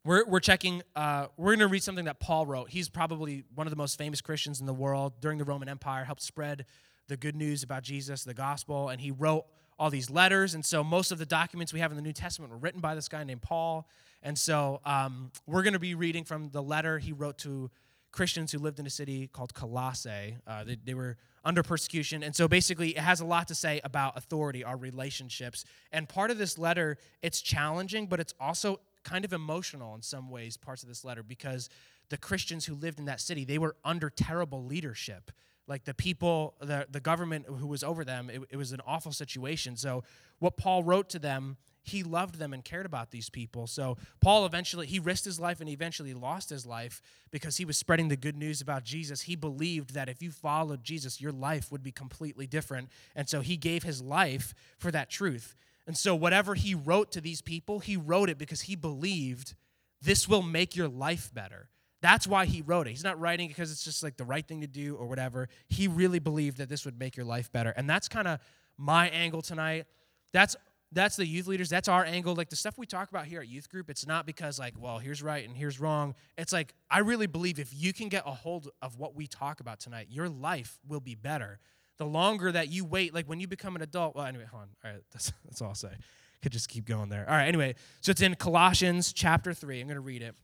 we're, 0.03 0.25
we're 0.25 0.39
checking, 0.39 0.83
uh, 0.95 1.27
we're 1.37 1.55
going 1.55 1.59
to 1.59 1.67
read 1.67 1.83
something 1.83 2.05
that 2.05 2.19
Paul 2.19 2.45
wrote. 2.45 2.69
He's 2.69 2.89
probably 2.89 3.43
one 3.55 3.67
of 3.67 3.71
the 3.71 3.77
most 3.77 3.97
famous 3.97 4.21
Christians 4.21 4.59
in 4.59 4.65
the 4.65 4.73
world 4.73 5.13
during 5.19 5.37
the 5.37 5.45
Roman 5.45 5.69
Empire, 5.69 6.03
helped 6.03 6.21
spread 6.21 6.65
the 7.07 7.17
good 7.17 7.35
news 7.35 7.63
about 7.63 7.83
Jesus, 7.83 8.23
the 8.23 8.33
gospel, 8.33 8.89
and 8.89 9.01
he 9.01 9.11
wrote 9.11 9.45
all 9.81 9.89
these 9.89 10.11
letters. 10.11 10.53
And 10.53 10.63
so 10.63 10.83
most 10.83 11.11
of 11.11 11.17
the 11.17 11.25
documents 11.25 11.73
we 11.73 11.79
have 11.79 11.91
in 11.91 11.97
the 11.97 12.03
New 12.03 12.13
Testament 12.13 12.51
were 12.51 12.57
written 12.57 12.81
by 12.81 12.93
this 12.93 13.07
guy 13.07 13.23
named 13.23 13.41
Paul. 13.41 13.87
And 14.21 14.37
so 14.37 14.79
um, 14.85 15.31
we're 15.47 15.63
going 15.63 15.73
to 15.73 15.79
be 15.79 15.95
reading 15.95 16.23
from 16.23 16.49
the 16.49 16.61
letter 16.61 16.99
he 16.99 17.11
wrote 17.11 17.39
to 17.39 17.71
Christians 18.11 18.51
who 18.51 18.59
lived 18.59 18.79
in 18.79 18.85
a 18.85 18.91
city 18.91 19.27
called 19.33 19.55
Colossae. 19.55 20.37
Uh, 20.45 20.63
they, 20.65 20.77
they, 20.85 20.93
were 20.93 21.17
under 21.43 21.63
persecution. 21.63 22.21
And 22.21 22.35
so 22.35 22.47
basically, 22.47 22.89
it 22.89 22.99
has 22.99 23.21
a 23.21 23.25
lot 23.25 23.47
to 23.47 23.55
say 23.55 23.81
about 23.83 24.15
authority, 24.15 24.63
our 24.63 24.77
relationships. 24.77 25.65
And 25.91 26.07
part 26.07 26.29
of 26.29 26.37
this 26.37 26.59
letter, 26.59 26.99
it's 27.23 27.41
challenging, 27.41 28.05
but 28.05 28.19
it's 28.19 28.35
also 28.39 28.81
kind 29.03 29.25
of 29.25 29.33
emotional 29.33 29.95
in 29.95 30.03
some 30.03 30.29
ways, 30.29 30.57
parts 30.57 30.83
of 30.83 30.89
this 30.89 31.03
letter, 31.03 31.23
because 31.23 31.69
the 32.09 32.17
Christians 32.17 32.65
who 32.65 32.75
lived 32.75 32.99
in 32.99 33.05
that 33.05 33.19
city, 33.19 33.45
they 33.45 33.57
were 33.57 33.75
under 33.83 34.11
terrible 34.11 34.63
leadership 34.63 35.31
like 35.71 35.85
the 35.85 35.93
people 35.93 36.53
the, 36.59 36.85
the 36.91 36.99
government 36.99 37.45
who 37.47 37.65
was 37.65 37.83
over 37.83 38.03
them 38.03 38.29
it, 38.29 38.41
it 38.51 38.57
was 38.57 38.71
an 38.71 38.81
awful 38.85 39.11
situation 39.11 39.75
so 39.75 40.03
what 40.39 40.57
paul 40.57 40.83
wrote 40.83 41.09
to 41.09 41.19
them 41.19 41.57
he 41.83 42.03
loved 42.03 42.35
them 42.35 42.53
and 42.53 42.63
cared 42.63 42.85
about 42.85 43.11
these 43.11 43.29
people. 43.29 43.65
So 43.67 43.97
Paul 44.19 44.45
eventually 44.45 44.85
he 44.85 44.99
risked 44.99 45.25
his 45.25 45.39
life 45.39 45.59
and 45.59 45.67
he 45.67 45.73
eventually 45.73 46.13
lost 46.13 46.49
his 46.49 46.65
life 46.65 47.01
because 47.31 47.57
he 47.57 47.65
was 47.65 47.77
spreading 47.77 48.07
the 48.07 48.15
good 48.15 48.37
news 48.37 48.61
about 48.61 48.83
Jesus. 48.83 49.21
He 49.21 49.35
believed 49.35 49.93
that 49.93 50.09
if 50.09 50.21
you 50.21 50.31
followed 50.31 50.83
Jesus, 50.83 51.19
your 51.19 51.31
life 51.31 51.71
would 51.71 51.83
be 51.83 51.91
completely 51.91 52.45
different. 52.45 52.89
And 53.15 53.27
so 53.27 53.41
he 53.41 53.57
gave 53.57 53.83
his 53.83 54.01
life 54.01 54.53
for 54.77 54.91
that 54.91 55.09
truth. 55.09 55.55
And 55.87 55.97
so 55.97 56.15
whatever 56.15 56.53
he 56.53 56.75
wrote 56.75 57.11
to 57.13 57.21
these 57.21 57.41
people, 57.41 57.79
he 57.79 57.97
wrote 57.97 58.29
it 58.29 58.37
because 58.37 58.61
he 58.61 58.75
believed 58.75 59.55
this 60.01 60.27
will 60.27 60.43
make 60.43 60.75
your 60.75 60.87
life 60.87 61.33
better. 61.33 61.69
That's 62.01 62.25
why 62.25 62.45
he 62.45 62.61
wrote 62.61 62.87
it. 62.87 62.91
He's 62.91 63.03
not 63.03 63.19
writing 63.19 63.47
because 63.47 63.71
it's 63.71 63.83
just 63.83 64.01
like 64.01 64.17
the 64.17 64.25
right 64.25 64.45
thing 64.45 64.61
to 64.61 64.67
do 64.67 64.95
or 64.95 65.05
whatever. 65.05 65.47
He 65.69 65.87
really 65.87 66.19
believed 66.19 66.57
that 66.57 66.67
this 66.67 66.83
would 66.83 66.99
make 66.99 67.15
your 67.15 67.25
life 67.25 67.51
better. 67.51 67.69
And 67.69 67.89
that's 67.89 68.07
kind 68.07 68.27
of 68.27 68.39
my 68.77 69.09
angle 69.09 69.41
tonight. 69.41 69.85
That's 70.33 70.55
that's 70.93 71.15
the 71.15 71.25
youth 71.25 71.47
leaders. 71.47 71.69
That's 71.69 71.87
our 71.87 72.03
angle. 72.03 72.35
Like 72.35 72.49
the 72.49 72.55
stuff 72.57 72.77
we 72.77 72.85
talk 72.85 73.09
about 73.09 73.25
here 73.25 73.39
at 73.39 73.47
youth 73.47 73.69
group 73.69 73.89
it's 73.89 74.05
not 74.05 74.25
because 74.25 74.59
like 74.59 74.73
well 74.77 74.97
here's 74.97 75.21
right 75.21 75.47
and 75.47 75.55
here's 75.55 75.79
wrong. 75.79 76.15
It's 76.37 76.51
like 76.51 76.73
i 76.89 76.99
really 76.99 77.27
believe 77.27 77.59
if 77.59 77.71
you 77.73 77.93
can 77.93 78.09
get 78.09 78.23
a 78.25 78.31
hold 78.31 78.69
of 78.81 78.97
what 78.97 79.15
we 79.15 79.27
talk 79.27 79.59
about 79.59 79.79
tonight 79.79 80.07
your 80.09 80.27
life 80.27 80.79
will 80.87 80.99
be 80.99 81.15
better. 81.15 81.59
The 81.97 82.05
longer 82.05 82.51
that 82.51 82.69
you 82.69 82.83
wait 82.83 83.13
like 83.13 83.27
when 83.27 83.39
you 83.39 83.47
become 83.47 83.75
an 83.75 83.83
adult 83.83 84.15
well 84.15 84.25
anyway 84.25 84.45
hold 84.49 84.63
on. 84.63 84.69
All 84.83 84.91
right 84.91 85.03
that's, 85.13 85.31
that's 85.45 85.61
all 85.61 85.69
i'll 85.69 85.75
say. 85.75 85.93
Could 86.41 86.51
just 86.51 86.69
keep 86.69 86.85
going 86.85 87.09
there. 87.09 87.29
All 87.29 87.35
right 87.35 87.47
anyway 87.47 87.75
so 88.01 88.09
it's 88.09 88.21
in 88.21 88.33
colossians 88.35 89.13
chapter 89.13 89.53
3 89.53 89.81
i'm 89.81 89.87
to 89.89 89.99
read 89.99 90.23
it 90.23 90.35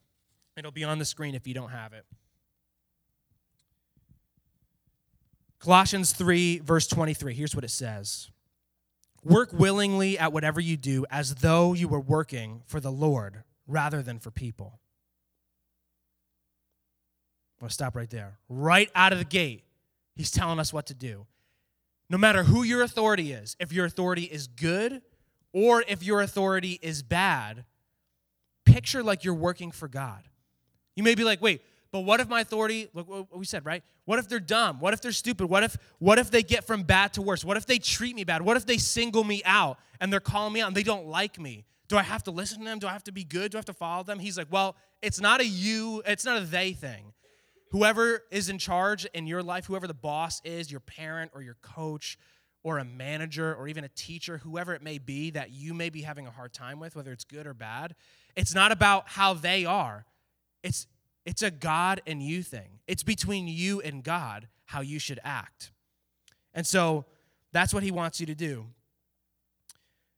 it'll 0.58 0.70
be 0.70 0.84
on 0.84 0.98
the 0.98 1.04
screen 1.04 1.34
if 1.34 1.46
you 1.46 1.54
don't 1.54 1.70
have 1.70 1.92
it 1.92 2.04
colossians 5.58 6.12
3 6.12 6.58
verse 6.60 6.86
23 6.86 7.34
here's 7.34 7.54
what 7.54 7.64
it 7.64 7.70
says 7.70 8.30
Work 9.24 9.52
willingly 9.52 10.18
at 10.18 10.32
whatever 10.32 10.60
you 10.60 10.76
do 10.76 11.04
as 11.10 11.36
though 11.36 11.74
you 11.74 11.88
were 11.88 12.00
working 12.00 12.62
for 12.66 12.80
the 12.80 12.92
Lord 12.92 13.42
rather 13.66 14.02
than 14.02 14.18
for 14.18 14.30
people. 14.30 14.78
I'll 17.60 17.68
stop 17.68 17.96
right 17.96 18.08
there. 18.08 18.38
Right 18.48 18.90
out 18.94 19.12
of 19.12 19.18
the 19.18 19.24
gate, 19.24 19.64
he's 20.14 20.30
telling 20.30 20.60
us 20.60 20.72
what 20.72 20.86
to 20.86 20.94
do. 20.94 21.26
No 22.08 22.16
matter 22.16 22.44
who 22.44 22.62
your 22.62 22.82
authority 22.82 23.32
is, 23.32 23.56
if 23.58 23.72
your 23.72 23.84
authority 23.84 24.22
is 24.22 24.46
good 24.46 25.02
or 25.52 25.82
if 25.88 26.02
your 26.02 26.22
authority 26.22 26.78
is 26.80 27.02
bad, 27.02 27.64
picture 28.64 29.02
like 29.02 29.24
you're 29.24 29.34
working 29.34 29.72
for 29.72 29.88
God. 29.88 30.22
You 30.98 31.04
may 31.04 31.14
be 31.14 31.22
like, 31.22 31.40
wait, 31.40 31.62
but 31.92 32.00
what 32.00 32.18
if 32.18 32.28
my 32.28 32.40
authority, 32.40 32.88
look 32.92 33.08
what 33.08 33.38
we 33.38 33.44
said, 33.44 33.64
right? 33.64 33.84
What 34.04 34.18
if 34.18 34.28
they're 34.28 34.40
dumb? 34.40 34.80
What 34.80 34.94
if 34.94 35.00
they're 35.00 35.12
stupid? 35.12 35.48
What 35.48 35.62
if 35.62 35.76
what 36.00 36.18
if 36.18 36.28
they 36.28 36.42
get 36.42 36.64
from 36.64 36.82
bad 36.82 37.12
to 37.12 37.22
worse? 37.22 37.44
What 37.44 37.56
if 37.56 37.66
they 37.66 37.78
treat 37.78 38.16
me 38.16 38.24
bad? 38.24 38.42
What 38.42 38.56
if 38.56 38.66
they 38.66 38.78
single 38.78 39.22
me 39.22 39.40
out 39.44 39.78
and 40.00 40.12
they're 40.12 40.18
calling 40.18 40.52
me 40.52 40.60
out 40.60 40.66
and 40.66 40.76
they 40.76 40.82
don't 40.82 41.06
like 41.06 41.38
me? 41.38 41.64
Do 41.86 41.96
I 41.96 42.02
have 42.02 42.24
to 42.24 42.32
listen 42.32 42.58
to 42.58 42.64
them? 42.64 42.80
Do 42.80 42.88
I 42.88 42.92
have 42.92 43.04
to 43.04 43.12
be 43.12 43.22
good? 43.22 43.52
Do 43.52 43.58
I 43.58 43.60
have 43.60 43.66
to 43.66 43.72
follow 43.72 44.02
them? 44.02 44.18
He's 44.18 44.36
like, 44.36 44.48
"Well, 44.50 44.74
it's 45.00 45.20
not 45.20 45.40
a 45.40 45.46
you, 45.46 46.02
it's 46.04 46.24
not 46.24 46.42
a 46.42 46.44
they 46.44 46.72
thing. 46.72 47.12
Whoever 47.70 48.24
is 48.32 48.48
in 48.48 48.58
charge 48.58 49.04
in 49.14 49.28
your 49.28 49.44
life, 49.44 49.66
whoever 49.66 49.86
the 49.86 49.94
boss 49.94 50.40
is, 50.44 50.68
your 50.68 50.80
parent 50.80 51.30
or 51.32 51.42
your 51.42 51.58
coach 51.62 52.18
or 52.64 52.78
a 52.78 52.84
manager 52.84 53.54
or 53.54 53.68
even 53.68 53.84
a 53.84 53.88
teacher, 53.90 54.38
whoever 54.38 54.74
it 54.74 54.82
may 54.82 54.98
be 54.98 55.30
that 55.30 55.52
you 55.52 55.74
may 55.74 55.90
be 55.90 56.02
having 56.02 56.26
a 56.26 56.32
hard 56.32 56.52
time 56.52 56.80
with, 56.80 56.96
whether 56.96 57.12
it's 57.12 57.24
good 57.24 57.46
or 57.46 57.54
bad, 57.54 57.94
it's 58.34 58.52
not 58.52 58.72
about 58.72 59.04
how 59.10 59.32
they 59.32 59.64
are. 59.64 60.04
It's 60.62 60.86
it's 61.24 61.42
a 61.42 61.50
God 61.50 62.00
and 62.06 62.22
you 62.22 62.42
thing. 62.42 62.80
It's 62.86 63.02
between 63.02 63.48
you 63.48 63.80
and 63.82 64.02
God 64.02 64.48
how 64.64 64.80
you 64.80 64.98
should 64.98 65.20
act. 65.22 65.72
And 66.54 66.66
so 66.66 67.04
that's 67.52 67.74
what 67.74 67.82
he 67.82 67.90
wants 67.90 68.18
you 68.18 68.26
to 68.26 68.34
do. 68.34 68.66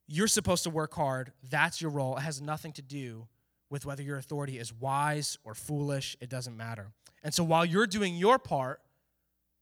You're 0.06 0.28
supposed 0.28 0.64
to 0.64 0.70
work 0.70 0.94
hard. 0.94 1.32
That's 1.48 1.80
your 1.80 1.90
role. 1.90 2.16
It 2.16 2.20
has 2.20 2.40
nothing 2.40 2.72
to 2.74 2.82
do 2.82 3.26
with 3.70 3.86
whether 3.86 4.02
your 4.02 4.18
authority 4.18 4.58
is 4.58 4.72
wise 4.72 5.38
or 5.44 5.54
foolish. 5.54 6.16
It 6.20 6.28
doesn't 6.28 6.56
matter. 6.56 6.88
And 7.22 7.32
so 7.32 7.44
while 7.44 7.64
you're 7.64 7.86
doing 7.86 8.16
your 8.16 8.38
part, 8.38 8.80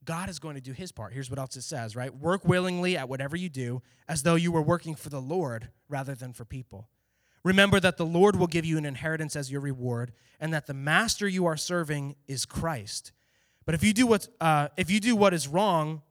God 0.04 0.28
is 0.28 0.38
going 0.38 0.54
to 0.54 0.61
do 0.61 0.73
his 0.73 0.92
part. 0.92 1.12
Here's 1.12 1.28
what 1.28 1.38
else 1.38 1.56
it 1.56 1.62
says, 1.62 1.97
right? 1.97 2.14
Work 2.14 2.47
willingly 2.47 2.97
at 2.97 3.08
whatever 3.08 3.37
you 3.37 3.49
do 3.49 3.82
as 4.08 4.23
though 4.23 4.37
you 4.37 4.52
were 4.52 4.62
working 4.62 4.94
for 4.94 5.11
the 5.11 5.20
Lord 5.20 5.68
rather 5.88 6.14
than 6.14 6.32
for 6.32 6.44
people. 6.44 6.88
Remember 7.45 7.80
that 7.80 7.97
the 7.97 8.07
Lord 8.07 8.37
will 8.37 8.47
give 8.47 8.64
you 8.64 8.78
an 8.78 8.85
inheritance 8.85 9.37
as 9.37 9.50
your 9.50 9.61
reward, 9.61 10.12
and 10.40 10.52
that 10.52 10.66
the 10.66 10.75
master 10.75 11.26
you 11.26 11.47
are 11.47 11.57
serving 11.57 12.16
is 12.26 12.45
Christ. 12.45 13.12
But 13.64 13.75
if 13.75 13.85
you 13.85 13.92
do 13.92 14.07
what, 14.07 14.28
uh, 14.40 14.68
if 14.76 14.90
you 14.90 15.00
do 15.00 15.14
what 15.14 15.35
is 15.35 15.47
wrong, 15.47 16.02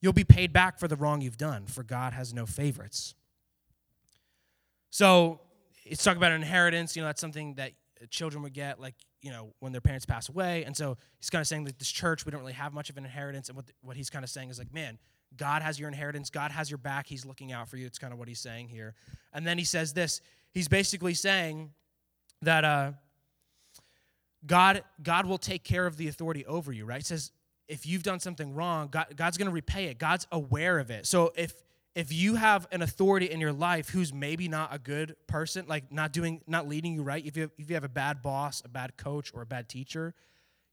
you'll 0.00 0.12
be 0.12 0.24
paid 0.24 0.52
back 0.52 0.78
for 0.78 0.88
the 0.88 0.96
wrong 0.96 1.20
you've 1.20 1.36
done, 1.36 1.66
for 1.66 1.82
God 1.82 2.12
has 2.12 2.32
no 2.34 2.46
favorites. 2.46 3.14
So 4.90 5.40
it's 5.84 6.02
talking 6.02 6.18
about 6.18 6.32
an 6.32 6.42
inheritance. 6.42 6.96
You 6.96 7.02
know, 7.02 7.08
that's 7.08 7.20
something 7.20 7.54
that 7.54 7.72
children 8.10 8.42
would 8.42 8.52
get, 8.52 8.80
like, 8.80 8.94
you 9.20 9.30
know, 9.30 9.52
when 9.60 9.72
their 9.72 9.80
parents 9.80 10.04
pass 10.04 10.28
away. 10.28 10.64
And 10.64 10.76
so 10.76 10.98
he's 11.18 11.30
kind 11.30 11.40
of 11.40 11.46
saying 11.46 11.64
that 11.64 11.78
this 11.78 11.90
church, 11.90 12.26
we 12.26 12.32
don't 12.32 12.40
really 12.40 12.52
have 12.52 12.72
much 12.72 12.90
of 12.90 12.96
an 12.96 13.04
inheritance. 13.04 13.48
And 13.48 13.56
what, 13.56 13.66
what 13.80 13.96
he's 13.96 14.10
kind 14.10 14.24
of 14.24 14.30
saying 14.30 14.50
is 14.50 14.58
like, 14.58 14.74
man, 14.74 14.98
God 15.36 15.62
has 15.62 15.78
your 15.78 15.88
inheritance. 15.88 16.28
God 16.28 16.50
has 16.50 16.70
your 16.70 16.78
back. 16.78 17.06
He's 17.06 17.24
looking 17.24 17.52
out 17.52 17.68
for 17.68 17.76
you. 17.76 17.86
It's 17.86 17.98
kind 17.98 18.12
of 18.12 18.18
what 18.18 18.28
he's 18.28 18.40
saying 18.40 18.68
here. 18.68 18.94
And 19.32 19.46
then 19.46 19.58
he 19.58 19.64
says 19.64 19.92
this. 19.92 20.20
He's 20.52 20.68
basically 20.68 21.14
saying 21.14 21.70
that 22.42 22.64
uh, 22.64 22.92
God, 24.46 24.84
God 25.02 25.26
will 25.26 25.38
take 25.38 25.64
care 25.64 25.86
of 25.86 25.96
the 25.96 26.08
authority 26.08 26.44
over 26.46 26.72
you, 26.72 26.84
right? 26.84 27.04
Says, 27.04 27.32
if 27.68 27.86
you've 27.86 28.02
done 28.02 28.20
something 28.20 28.54
wrong, 28.54 28.88
God, 28.88 29.06
God's 29.16 29.38
going 29.38 29.48
to 29.48 29.54
repay 29.54 29.86
it. 29.86 29.98
God's 29.98 30.26
aware 30.30 30.78
of 30.78 30.90
it. 30.90 31.06
So 31.06 31.32
if 31.36 31.54
if 31.94 32.10
you 32.10 32.36
have 32.36 32.66
an 32.72 32.80
authority 32.80 33.30
in 33.30 33.38
your 33.38 33.52
life 33.52 33.90
who's 33.90 34.14
maybe 34.14 34.48
not 34.48 34.74
a 34.74 34.78
good 34.78 35.14
person, 35.26 35.66
like 35.68 35.92
not 35.92 36.10
doing, 36.12 36.40
not 36.46 36.66
leading 36.66 36.94
you 36.94 37.02
right, 37.02 37.24
if 37.24 37.36
you 37.36 37.50
if 37.58 37.68
you 37.68 37.74
have 37.74 37.84
a 37.84 37.88
bad 37.88 38.22
boss, 38.22 38.62
a 38.64 38.68
bad 38.68 38.96
coach, 38.96 39.30
or 39.34 39.42
a 39.42 39.46
bad 39.46 39.68
teacher, 39.68 40.14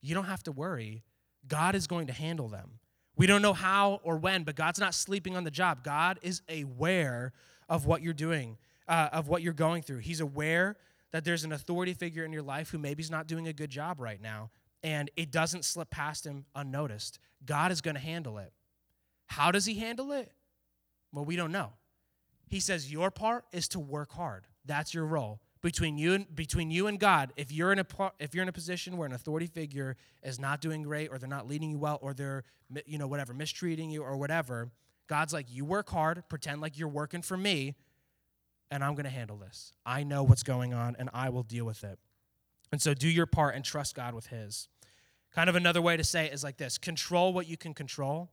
you 0.02 0.16
don't 0.16 0.26
have 0.26 0.44
to 0.44 0.52
worry. 0.52 1.04
God 1.48 1.76
is 1.76 1.88
going 1.88 2.08
to 2.08 2.14
handle 2.14 2.48
them. 2.48 2.80
We 3.18 3.28
don't 3.28 3.42
know 3.42 3.54
how 3.54 4.00
or 4.04 4.18
when, 4.18 4.44
but 4.44 4.56
God's 4.56 4.80
not 4.80 4.94
sleeping 4.94 5.36
on 5.36 5.44
the 5.44 5.52
job. 5.52 5.84
God 5.84 6.20
is 6.22 6.42
aware 6.50 7.34
of 7.68 7.86
what 7.86 8.02
you're 8.02 8.14
doing, 8.14 8.58
uh, 8.90 9.10
of 9.14 9.30
what 9.30 9.42
you're 9.42 9.54
going 9.54 9.84
through. 9.84 10.00
He's 10.00 10.20
aware 10.20 10.76
that 11.12 11.24
there's 11.24 11.44
an 11.44 11.54
authority 11.54 11.94
figure 11.94 12.26
in 12.26 12.34
your 12.34 12.42
life 12.42 12.72
who 12.72 12.78
maybe 12.78 13.02
is 13.02 13.12
not 13.12 13.28
doing 13.28 13.48
a 13.48 13.54
good 13.54 13.70
job 13.70 14.00
right 14.00 14.22
now, 14.22 14.50
and 14.84 15.10
it 15.16 15.32
doesn't 15.32 15.64
slip 15.64 15.90
past 15.90 16.26
him 16.26 16.46
unnoticed. 16.56 17.20
God 17.46 17.72
is 17.72 17.82
going 17.82 17.96
to 17.96 18.02
handle 18.02 18.40
it. 18.40 18.52
How 19.28 19.52
does 19.52 19.66
he 19.66 19.76
handle 19.76 20.12
it? 20.12 20.32
Well, 21.14 21.24
we 21.24 21.36
don't 21.36 21.52
know. 21.52 21.74
He 22.48 22.60
says 22.60 22.92
your 22.92 23.12
part 23.12 23.46
is 23.52 23.68
to 23.70 23.80
work 23.80 24.12
hard. 24.12 24.46
That's 24.66 24.94
your 24.94 25.06
role 25.06 25.40
between 25.62 25.98
you 25.98 26.14
and 26.14 26.36
between 26.36 26.72
you 26.72 26.88
and 26.88 27.00
God. 27.00 27.32
If 27.36 27.52
you're 27.52 27.72
in 27.72 27.80
a 27.80 27.86
if 28.20 28.34
you're 28.34 28.42
in 28.42 28.50
a 28.50 28.54
position 28.54 28.98
where 28.98 29.06
an 29.06 29.14
authority 29.14 29.48
figure 29.48 29.98
is 30.24 30.40
not 30.40 30.62
doing 30.62 30.82
great, 30.82 31.10
or 31.12 31.20
they're 31.20 31.30
not 31.30 31.48
leading 31.48 31.70
you 31.70 31.78
well, 31.78 32.00
or 32.02 32.14
they're 32.14 32.44
you 32.86 32.98
know 32.98 33.08
whatever 33.08 33.34
mistreating 33.34 33.92
you 33.92 34.02
or 34.02 34.18
whatever, 34.18 34.72
God's 35.08 35.34
like 35.34 35.48
you 35.50 35.64
work 35.64 35.90
hard, 35.90 36.24
pretend 36.30 36.62
like 36.62 36.78
you're 36.78 36.88
working 36.88 37.22
for 37.22 37.38
me, 37.38 37.76
and 38.72 38.84
I'm 38.84 38.94
going 38.94 39.06
to 39.06 39.12
handle 39.12 39.38
this. 39.38 39.74
I 39.86 40.04
know 40.04 40.24
what's 40.24 40.44
going 40.44 40.74
on, 40.74 40.96
and 41.00 41.10
I 41.14 41.30
will 41.30 41.44
deal 41.44 41.66
with 41.66 41.84
it. 41.84 42.00
And 42.72 42.82
so 42.82 42.94
do 42.94 43.08
your 43.08 43.26
part 43.26 43.56
and 43.56 43.66
trust 43.66 43.96
God 43.96 44.14
with 44.14 44.28
His. 44.28 44.68
Kind 45.34 45.50
of 45.50 45.56
another 45.56 45.82
way 45.82 45.98
to 45.98 46.04
say 46.04 46.26
it 46.26 46.34
is 46.34 46.44
like 46.44 46.58
this: 46.58 46.78
control 46.78 47.34
what 47.34 47.48
you 47.48 47.58
can 47.58 47.74
control, 47.74 48.32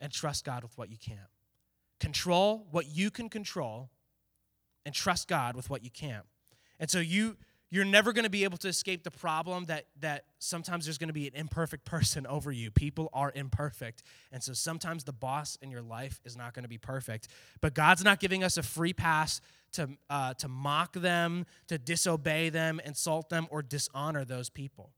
and 0.00 0.12
trust 0.12 0.44
God 0.44 0.62
with 0.62 0.76
what 0.78 0.90
you 0.90 0.96
can't. 0.98 1.18
Control 2.00 2.66
what 2.70 2.86
you 2.86 3.10
can 3.10 3.28
control 3.28 3.90
and 4.84 4.94
trust 4.94 5.28
God 5.28 5.56
with 5.56 5.70
what 5.70 5.82
you 5.82 5.90
can't. 5.90 6.26
And 6.78 6.90
so 6.90 6.98
you 6.98 7.36
you're 7.70 7.84
never 7.84 8.12
going 8.12 8.24
to 8.24 8.30
be 8.30 8.44
able 8.44 8.58
to 8.58 8.68
escape 8.68 9.02
the 9.02 9.10
problem 9.10 9.64
that 9.64 9.86
that 10.00 10.24
sometimes 10.38 10.84
there's 10.84 10.98
going 10.98 11.08
to 11.08 11.14
be 11.14 11.26
an 11.26 11.34
imperfect 11.34 11.84
person 11.86 12.26
over 12.26 12.52
you. 12.52 12.70
People 12.70 13.08
are 13.12 13.32
imperfect. 13.34 14.02
And 14.32 14.42
so 14.42 14.52
sometimes 14.52 15.04
the 15.04 15.12
boss 15.12 15.56
in 15.62 15.70
your 15.70 15.82
life 15.82 16.20
is 16.24 16.36
not 16.36 16.54
going 16.54 16.64
to 16.64 16.68
be 16.68 16.78
perfect. 16.78 17.28
But 17.60 17.74
God's 17.74 18.04
not 18.04 18.20
giving 18.20 18.44
us 18.44 18.56
a 18.56 18.62
free 18.62 18.92
pass 18.92 19.40
to 19.74 19.90
uh, 20.10 20.34
to 20.34 20.48
mock 20.48 20.94
them, 20.94 21.46
to 21.68 21.78
disobey 21.78 22.48
them, 22.48 22.80
insult 22.84 23.28
them 23.28 23.46
or 23.50 23.62
dishonor 23.62 24.24
those 24.24 24.50
people. 24.50 24.92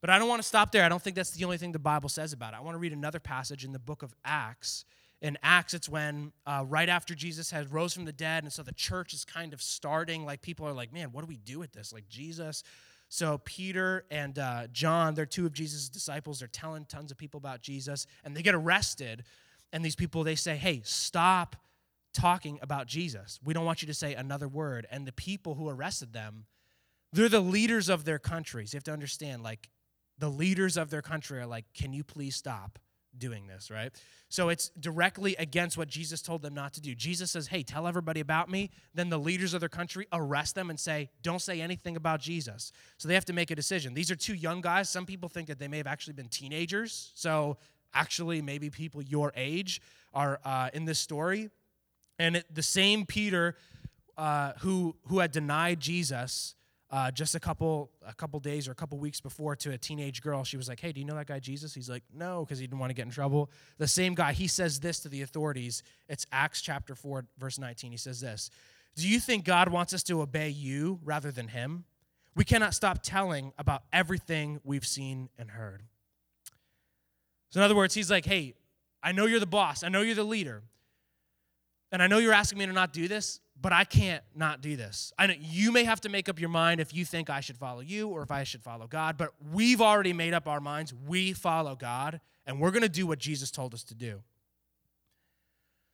But 0.00 0.10
I 0.10 0.18
don't 0.18 0.28
want 0.28 0.40
to 0.40 0.48
stop 0.48 0.72
there. 0.72 0.84
I 0.84 0.88
don't 0.88 1.02
think 1.02 1.16
that's 1.16 1.32
the 1.32 1.44
only 1.44 1.58
thing 1.58 1.72
the 1.72 1.78
Bible 1.78 2.08
says 2.08 2.32
about 2.32 2.54
it. 2.54 2.56
I 2.56 2.60
want 2.60 2.74
to 2.74 2.78
read 2.78 2.92
another 2.92 3.20
passage 3.20 3.64
in 3.64 3.72
the 3.72 3.78
book 3.78 4.02
of 4.02 4.14
Acts 4.24 4.84
in 5.22 5.36
Acts, 5.42 5.74
it's 5.74 5.88
when 5.88 6.32
uh, 6.46 6.64
right 6.66 6.88
after 6.88 7.14
Jesus 7.14 7.50
had 7.50 7.72
rose 7.72 7.92
from 7.92 8.06
the 8.06 8.12
dead, 8.12 8.42
and 8.42 8.52
so 8.52 8.62
the 8.62 8.72
church 8.72 9.12
is 9.12 9.24
kind 9.24 9.52
of 9.52 9.60
starting. 9.60 10.24
Like 10.24 10.40
people 10.40 10.66
are 10.66 10.72
like, 10.72 10.92
man, 10.92 11.12
what 11.12 11.20
do 11.20 11.26
we 11.26 11.36
do 11.36 11.58
with 11.58 11.72
this? 11.72 11.92
Like 11.92 12.08
Jesus. 12.08 12.62
So 13.08 13.38
Peter 13.44 14.06
and 14.10 14.38
uh, 14.38 14.68
John, 14.72 15.14
they're 15.14 15.26
two 15.26 15.44
of 15.44 15.52
Jesus' 15.52 15.88
disciples. 15.88 16.38
They're 16.38 16.48
telling 16.48 16.86
tons 16.86 17.10
of 17.10 17.18
people 17.18 17.38
about 17.38 17.60
Jesus, 17.60 18.06
and 18.24 18.34
they 18.34 18.42
get 18.42 18.54
arrested. 18.54 19.24
And 19.72 19.84
these 19.84 19.96
people, 19.96 20.24
they 20.24 20.36
say, 20.36 20.56
hey, 20.56 20.80
stop 20.84 21.56
talking 22.12 22.58
about 22.62 22.86
Jesus. 22.86 23.38
We 23.44 23.54
don't 23.54 23.64
want 23.64 23.82
you 23.82 23.86
to 23.86 23.94
say 23.94 24.14
another 24.14 24.48
word. 24.48 24.86
And 24.90 25.06
the 25.06 25.12
people 25.12 25.54
who 25.54 25.68
arrested 25.68 26.12
them, 26.12 26.46
they're 27.12 27.28
the 27.28 27.40
leaders 27.40 27.88
of 27.88 28.04
their 28.04 28.18
countries. 28.18 28.72
You 28.72 28.78
have 28.78 28.84
to 28.84 28.92
understand, 28.92 29.42
like, 29.42 29.70
the 30.18 30.28
leaders 30.28 30.76
of 30.76 30.90
their 30.90 31.02
country 31.02 31.38
are 31.38 31.46
like, 31.46 31.64
can 31.74 31.92
you 31.92 32.04
please 32.04 32.36
stop? 32.36 32.78
doing 33.18 33.46
this, 33.46 33.70
right? 33.70 33.92
So 34.28 34.48
it's 34.48 34.68
directly 34.80 35.34
against 35.36 35.76
what 35.76 35.88
Jesus 35.88 36.22
told 36.22 36.42
them 36.42 36.54
not 36.54 36.72
to 36.74 36.80
do. 36.80 36.94
Jesus 36.94 37.30
says, 37.30 37.48
Hey, 37.48 37.62
tell 37.62 37.86
everybody 37.86 38.20
about 38.20 38.50
me. 38.50 38.70
Then 38.94 39.08
the 39.08 39.18
leaders 39.18 39.54
of 39.54 39.60
their 39.60 39.68
country 39.68 40.06
arrest 40.12 40.54
them 40.54 40.70
and 40.70 40.78
say, 40.78 41.10
Don't 41.22 41.42
say 41.42 41.60
anything 41.60 41.96
about 41.96 42.20
Jesus. 42.20 42.72
So 42.98 43.08
they 43.08 43.14
have 43.14 43.24
to 43.26 43.32
make 43.32 43.50
a 43.50 43.56
decision. 43.56 43.94
These 43.94 44.10
are 44.10 44.16
two 44.16 44.34
young 44.34 44.60
guys. 44.60 44.88
Some 44.88 45.06
people 45.06 45.28
think 45.28 45.48
that 45.48 45.58
they 45.58 45.68
may 45.68 45.78
have 45.78 45.86
actually 45.86 46.14
been 46.14 46.28
teenagers. 46.28 47.12
So 47.14 47.58
actually, 47.94 48.42
maybe 48.42 48.70
people 48.70 49.02
your 49.02 49.32
age 49.36 49.80
are 50.14 50.40
uh, 50.44 50.70
in 50.72 50.84
this 50.84 50.98
story. 50.98 51.50
And 52.20 52.36
it, 52.36 52.54
the 52.54 52.62
same 52.62 53.06
Peter 53.06 53.56
uh, 54.18 54.52
who, 54.58 54.94
who 55.06 55.20
had 55.20 55.32
denied 55.32 55.80
Jesus 55.80 56.54
uh, 56.90 57.10
just 57.10 57.34
a 57.34 57.40
couple 57.40 57.90
a 58.06 58.12
couple 58.12 58.38
days 58.40 58.68
or 58.68 58.72
a 58.72 58.74
couple 58.74 58.98
weeks 58.98 59.20
before 59.20 59.56
to 59.56 59.70
a 59.70 59.78
teenage 59.78 60.20
girl. 60.22 60.44
She 60.44 60.56
was 60.56 60.68
like, 60.68 60.80
"Hey, 60.80 60.92
do 60.92 61.00
you 61.00 61.06
know 61.06 61.14
that 61.14 61.28
guy 61.28 61.38
Jesus?" 61.38 61.72
He's 61.72 61.88
like, 61.88 62.02
"No," 62.12 62.44
because 62.44 62.58
he 62.58 62.66
didn't 62.66 62.80
want 62.80 62.90
to 62.90 62.94
get 62.94 63.06
in 63.06 63.12
trouble. 63.12 63.50
The 63.78 63.86
same 63.86 64.14
guy. 64.14 64.32
He 64.32 64.48
says 64.48 64.80
this 64.80 65.00
to 65.00 65.08
the 65.08 65.22
authorities. 65.22 65.82
It's 66.08 66.26
Acts 66.32 66.60
chapter 66.60 66.94
four, 66.94 67.26
verse 67.38 67.58
nineteen. 67.58 67.92
He 67.92 67.96
says 67.96 68.20
this: 68.20 68.50
"Do 68.96 69.08
you 69.08 69.20
think 69.20 69.44
God 69.44 69.68
wants 69.68 69.94
us 69.94 70.02
to 70.04 70.20
obey 70.20 70.48
you 70.48 70.98
rather 71.04 71.30
than 71.30 71.48
Him? 71.48 71.84
We 72.34 72.44
cannot 72.44 72.74
stop 72.74 73.02
telling 73.02 73.52
about 73.56 73.84
everything 73.92 74.60
we've 74.64 74.86
seen 74.86 75.28
and 75.38 75.52
heard." 75.52 75.84
So, 77.50 77.60
in 77.60 77.64
other 77.64 77.76
words, 77.76 77.94
he's 77.94 78.10
like, 78.10 78.24
"Hey, 78.24 78.54
I 79.00 79.12
know 79.12 79.26
you're 79.26 79.40
the 79.40 79.46
boss. 79.46 79.84
I 79.84 79.88
know 79.88 80.02
you're 80.02 80.16
the 80.16 80.24
leader." 80.24 80.64
And 81.92 82.02
I 82.02 82.06
know 82.06 82.18
you're 82.18 82.32
asking 82.32 82.58
me 82.58 82.66
to 82.66 82.72
not 82.72 82.92
do 82.92 83.08
this, 83.08 83.40
but 83.60 83.72
I 83.72 83.84
can't 83.84 84.22
not 84.34 84.60
do 84.60 84.76
this. 84.76 85.12
I 85.18 85.26
know 85.26 85.34
you 85.38 85.72
may 85.72 85.84
have 85.84 86.00
to 86.02 86.08
make 86.08 86.28
up 86.28 86.40
your 86.40 86.48
mind 86.48 86.80
if 86.80 86.94
you 86.94 87.04
think 87.04 87.28
I 87.28 87.40
should 87.40 87.56
follow 87.56 87.80
you 87.80 88.08
or 88.08 88.22
if 88.22 88.30
I 88.30 88.44
should 88.44 88.62
follow 88.62 88.86
God, 88.86 89.16
but 89.18 89.34
we've 89.52 89.80
already 89.80 90.12
made 90.12 90.32
up 90.32 90.48
our 90.48 90.60
minds. 90.60 90.94
We 90.94 91.32
follow 91.32 91.76
God, 91.76 92.20
and 92.46 92.60
we're 92.60 92.70
going 92.70 92.82
to 92.82 92.88
do 92.88 93.06
what 93.06 93.18
Jesus 93.18 93.50
told 93.50 93.74
us 93.74 93.84
to 93.84 93.94
do. 93.94 94.22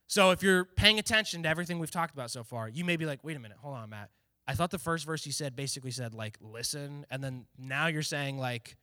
So 0.07 0.31
if 0.31 0.43
you're 0.43 0.65
paying 0.65 0.99
attention 0.99 1.43
to 1.43 1.49
everything 1.49 1.79
we've 1.79 1.91
talked 1.91 2.15
about 2.15 2.31
so 2.31 2.45
far, 2.45 2.69
you 2.69 2.85
may 2.85 2.97
be 2.97 3.07
like, 3.07 3.25
wait 3.25 3.37
a 3.37 3.41
minute, 3.41 3.59
hold 3.61 3.75
on, 3.77 3.91
Matt. 3.91 4.11
I 4.47 4.55
thought 4.55 4.71
the 4.71 4.79
first 4.79 5.05
verse 5.05 5.27
you 5.27 5.33
said 5.33 5.57
basically 5.57 5.91
said, 5.91 6.15
like, 6.15 6.39
listen, 6.41 7.05
and 7.11 7.25
then 7.25 7.47
now 7.59 7.89
you're 7.89 8.03
saying, 8.03 8.39
like, 8.39 8.77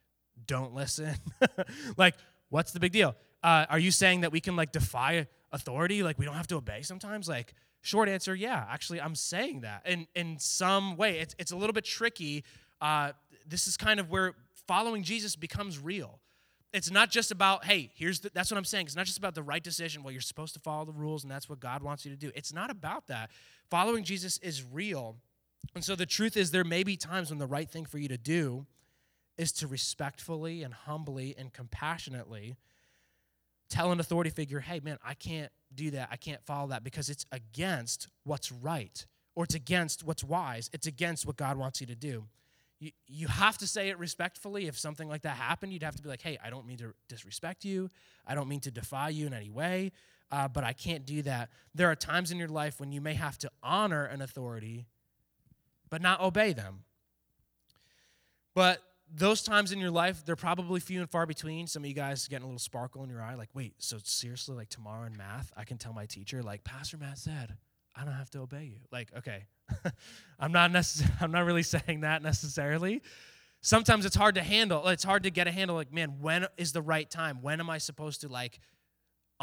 don't 0.45 0.73
listen. 0.73 1.15
like, 1.97 2.15
what's 2.49 2.73
the 2.73 2.81
big 2.81 2.91
deal? 2.91 3.15
Uh, 3.41 3.65
are 3.69 3.79
you 3.79 3.91
saying 3.91 4.21
that 4.21 4.33
we 4.33 4.41
can, 4.41 4.57
like, 4.57 4.73
defy 4.73 5.27
authority? 5.53 6.03
Like, 6.03 6.19
we 6.19 6.25
don't 6.25 6.35
have 6.35 6.47
to 6.47 6.57
obey 6.57 6.81
sometimes? 6.81 7.29
Like, 7.29 7.53
Short 7.83 8.07
answer, 8.07 8.33
yeah. 8.33 8.65
Actually, 8.69 9.01
I'm 9.01 9.13
saying 9.13 9.61
that 9.61 9.85
in 9.85 10.07
in 10.15 10.39
some 10.39 10.95
way. 10.95 11.19
It's 11.19 11.35
it's 11.37 11.51
a 11.51 11.57
little 11.57 11.73
bit 11.73 11.83
tricky. 11.83 12.45
Uh, 12.79 13.11
this 13.45 13.67
is 13.67 13.75
kind 13.75 13.99
of 13.99 14.09
where 14.09 14.35
following 14.67 15.03
Jesus 15.03 15.35
becomes 15.35 15.77
real. 15.77 16.21
It's 16.71 16.89
not 16.89 17.11
just 17.11 17.29
about 17.29 17.65
hey, 17.65 17.91
here's 17.93 18.21
the, 18.21 18.31
that's 18.33 18.49
what 18.49 18.57
I'm 18.57 18.63
saying. 18.63 18.85
It's 18.85 18.95
not 18.95 19.05
just 19.05 19.17
about 19.17 19.35
the 19.35 19.43
right 19.43 19.61
decision. 19.61 20.01
Well, 20.01 20.13
you're 20.13 20.21
supposed 20.21 20.53
to 20.53 20.61
follow 20.61 20.85
the 20.85 20.93
rules, 20.93 21.23
and 21.23 21.31
that's 21.31 21.49
what 21.49 21.59
God 21.59 21.83
wants 21.83 22.05
you 22.05 22.11
to 22.11 22.17
do. 22.17 22.31
It's 22.35 22.53
not 22.53 22.69
about 22.69 23.07
that. 23.07 23.31
Following 23.69 24.05
Jesus 24.05 24.37
is 24.37 24.63
real, 24.63 25.17
and 25.75 25.83
so 25.83 25.93
the 25.93 26.05
truth 26.05 26.37
is, 26.37 26.51
there 26.51 26.63
may 26.63 26.83
be 26.83 26.95
times 26.95 27.31
when 27.31 27.39
the 27.39 27.47
right 27.47 27.69
thing 27.69 27.83
for 27.83 27.97
you 27.97 28.07
to 28.07 28.17
do 28.17 28.65
is 29.37 29.51
to 29.51 29.67
respectfully 29.67 30.63
and 30.63 30.73
humbly 30.73 31.35
and 31.37 31.51
compassionately 31.51 32.55
tell 33.73 33.91
an 33.91 33.99
authority 33.99 34.29
figure, 34.29 34.59
hey, 34.59 34.79
man, 34.79 34.99
I 35.03 35.15
can't 35.15 35.51
do 35.73 35.91
that. 35.91 36.09
I 36.11 36.15
can't 36.15 36.43
follow 36.45 36.67
that 36.67 36.83
because 36.83 37.09
it's 37.09 37.25
against 37.31 38.07
what's 38.23 38.51
right 38.51 39.03
or 39.35 39.45
it's 39.45 39.55
against 39.55 40.03
what's 40.03 40.23
wise. 40.23 40.69
It's 40.73 40.85
against 40.85 41.25
what 41.25 41.37
God 41.37 41.57
wants 41.57 41.81
you 41.81 41.87
to 41.87 41.95
do. 41.95 42.25
You, 42.79 42.91
you 43.07 43.27
have 43.27 43.57
to 43.57 43.67
say 43.67 43.89
it 43.89 43.97
respectfully. 43.97 44.67
If 44.67 44.77
something 44.77 45.09
like 45.09 45.23
that 45.23 45.37
happened, 45.37 45.73
you'd 45.73 45.81
have 45.81 45.95
to 45.95 46.03
be 46.03 46.09
like, 46.09 46.21
hey, 46.21 46.37
I 46.43 46.51
don't 46.51 46.67
mean 46.67 46.77
to 46.77 46.93
disrespect 47.09 47.65
you. 47.65 47.89
I 48.27 48.35
don't 48.35 48.47
mean 48.47 48.59
to 48.61 48.71
defy 48.71 49.09
you 49.09 49.25
in 49.25 49.33
any 49.33 49.49
way, 49.49 49.91
uh, 50.31 50.47
but 50.47 50.63
I 50.63 50.73
can't 50.73 51.03
do 51.03 51.23
that. 51.23 51.49
There 51.73 51.89
are 51.89 51.95
times 51.95 52.29
in 52.29 52.37
your 52.37 52.49
life 52.49 52.79
when 52.79 52.91
you 52.91 53.01
may 53.01 53.15
have 53.15 53.39
to 53.39 53.49
honor 53.63 54.05
an 54.05 54.21
authority, 54.21 54.85
but 55.89 55.99
not 55.99 56.21
obey 56.21 56.53
them. 56.53 56.83
But 58.53 58.83
those 59.15 59.43
times 59.43 59.71
in 59.71 59.79
your 59.79 59.91
life, 59.91 60.25
they're 60.25 60.35
probably 60.35 60.79
few 60.79 60.99
and 60.99 61.09
far 61.09 61.25
between. 61.25 61.67
Some 61.67 61.83
of 61.83 61.87
you 61.87 61.93
guys 61.93 62.27
getting 62.27 62.43
a 62.43 62.47
little 62.47 62.59
sparkle 62.59 63.03
in 63.03 63.09
your 63.09 63.21
eye, 63.21 63.35
like, 63.35 63.49
wait, 63.53 63.75
so 63.77 63.97
seriously, 64.03 64.55
like 64.55 64.69
tomorrow 64.69 65.05
in 65.05 65.15
math, 65.15 65.51
I 65.55 65.63
can 65.63 65.77
tell 65.77 65.93
my 65.93 66.05
teacher, 66.05 66.41
like, 66.41 66.63
Pastor 66.63 66.97
Matt 66.97 67.17
said, 67.17 67.55
I 67.95 68.05
don't 68.05 68.13
have 68.13 68.29
to 68.31 68.39
obey 68.39 68.65
you. 68.65 68.79
Like, 68.91 69.09
okay, 69.17 69.45
I'm 70.39 70.51
not 70.51 70.71
necess- 70.71 71.09
I'm 71.21 71.31
not 71.31 71.45
really 71.45 71.63
saying 71.63 72.01
that 72.01 72.23
necessarily. 72.23 73.01
Sometimes 73.61 74.05
it's 74.05 74.15
hard 74.15 74.35
to 74.35 74.41
handle. 74.43 74.87
It's 74.89 75.03
hard 75.03 75.23
to 75.23 75.29
get 75.31 75.47
a 75.47 75.51
handle. 75.51 75.75
Like, 75.75 75.93
man, 75.93 76.15
when 76.19 76.47
is 76.57 76.73
the 76.73 76.81
right 76.81 77.09
time? 77.09 77.41
When 77.41 77.59
am 77.61 77.69
I 77.69 77.77
supposed 77.77 78.21
to 78.21 78.27
like 78.27 78.59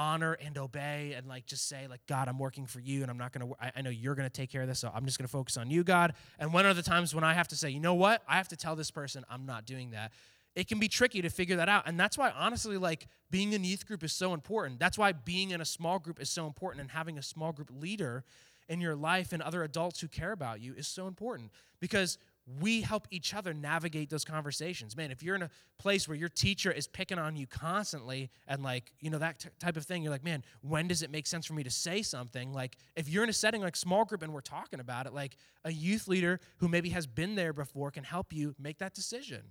honor 0.00 0.32
and 0.32 0.56
obey 0.56 1.12
and 1.14 1.26
like 1.26 1.44
just 1.44 1.68
say 1.68 1.86
like 1.86 2.00
god 2.06 2.26
i'm 2.26 2.38
working 2.38 2.64
for 2.64 2.80
you 2.80 3.02
and 3.02 3.10
i'm 3.10 3.18
not 3.18 3.32
gonna 3.32 3.46
i, 3.60 3.70
I 3.76 3.82
know 3.82 3.90
you're 3.90 4.14
gonna 4.14 4.30
take 4.30 4.50
care 4.50 4.62
of 4.62 4.68
this 4.68 4.78
so 4.78 4.90
i'm 4.94 5.04
just 5.04 5.18
gonna 5.18 5.28
focus 5.28 5.58
on 5.58 5.70
you 5.70 5.84
god. 5.84 6.14
And 6.38 6.54
when 6.54 6.64
are 6.64 6.72
the 6.72 6.82
times 6.82 7.14
when 7.14 7.24
i 7.24 7.34
have 7.34 7.48
to 7.48 7.56
say 7.56 7.68
you 7.68 7.80
know 7.80 7.94
what? 7.94 8.22
I 8.26 8.36
have 8.36 8.48
to 8.48 8.56
tell 8.56 8.74
this 8.76 8.90
person 8.90 9.24
i'm 9.28 9.44
not 9.44 9.66
doing 9.66 9.90
that 9.90 10.12
it 10.56 10.66
can 10.66 10.78
be 10.78 10.88
tricky 10.88 11.22
to 11.22 11.30
figure 11.30 11.56
that 11.56 11.68
out. 11.68 11.84
And 11.86 11.98
that's 11.98 12.18
why 12.18 12.30
honestly 12.30 12.76
like 12.76 13.06
being 13.30 13.52
in 13.52 13.62
youth 13.62 13.86
group 13.86 14.02
is 14.02 14.12
so 14.12 14.34
important. 14.34 14.80
That's 14.80 14.98
why 14.98 15.12
being 15.12 15.50
in 15.50 15.60
a 15.60 15.64
small 15.64 15.98
group 15.98 16.20
is 16.20 16.28
so 16.28 16.46
important 16.46 16.80
and 16.80 16.90
having 16.90 17.18
a 17.18 17.22
small 17.22 17.52
group 17.52 17.70
leader 17.72 18.24
in 18.68 18.80
your 18.80 18.96
life 18.96 19.32
and 19.32 19.42
other 19.42 19.62
adults 19.62 20.00
who 20.00 20.08
care 20.08 20.32
about 20.32 20.60
you 20.60 20.74
is 20.74 20.86
so 20.86 21.06
important. 21.06 21.50
Because 21.80 22.18
we 22.58 22.80
help 22.80 23.06
each 23.10 23.34
other 23.34 23.54
navigate 23.54 24.10
those 24.10 24.24
conversations. 24.24 24.96
Man, 24.96 25.10
if 25.10 25.22
you're 25.22 25.36
in 25.36 25.42
a 25.42 25.50
place 25.78 26.08
where 26.08 26.16
your 26.16 26.28
teacher 26.28 26.72
is 26.72 26.86
picking 26.86 27.18
on 27.18 27.36
you 27.36 27.46
constantly 27.46 28.30
and 28.48 28.62
like, 28.62 28.92
you 29.00 29.10
know, 29.10 29.18
that 29.18 29.40
t- 29.40 29.48
type 29.58 29.76
of 29.76 29.84
thing, 29.84 30.02
you're 30.02 30.12
like, 30.12 30.24
man, 30.24 30.42
when 30.62 30.88
does 30.88 31.02
it 31.02 31.10
make 31.10 31.26
sense 31.26 31.46
for 31.46 31.54
me 31.54 31.62
to 31.62 31.70
say 31.70 32.02
something? 32.02 32.52
Like, 32.52 32.76
if 32.96 33.08
you're 33.08 33.22
in 33.22 33.30
a 33.30 33.34
setting 33.34 33.60
like 33.60 33.76
small 33.76 34.04
group 34.04 34.22
and 34.22 34.32
we're 34.32 34.40
talking 34.40 34.80
about 34.80 35.06
it, 35.06 35.12
like 35.12 35.36
a 35.64 35.72
youth 35.72 36.08
leader 36.08 36.40
who 36.58 36.68
maybe 36.68 36.90
has 36.90 37.06
been 37.06 37.34
there 37.34 37.52
before 37.52 37.90
can 37.90 38.04
help 38.04 38.32
you 38.32 38.54
make 38.58 38.78
that 38.78 38.94
decision. 38.94 39.42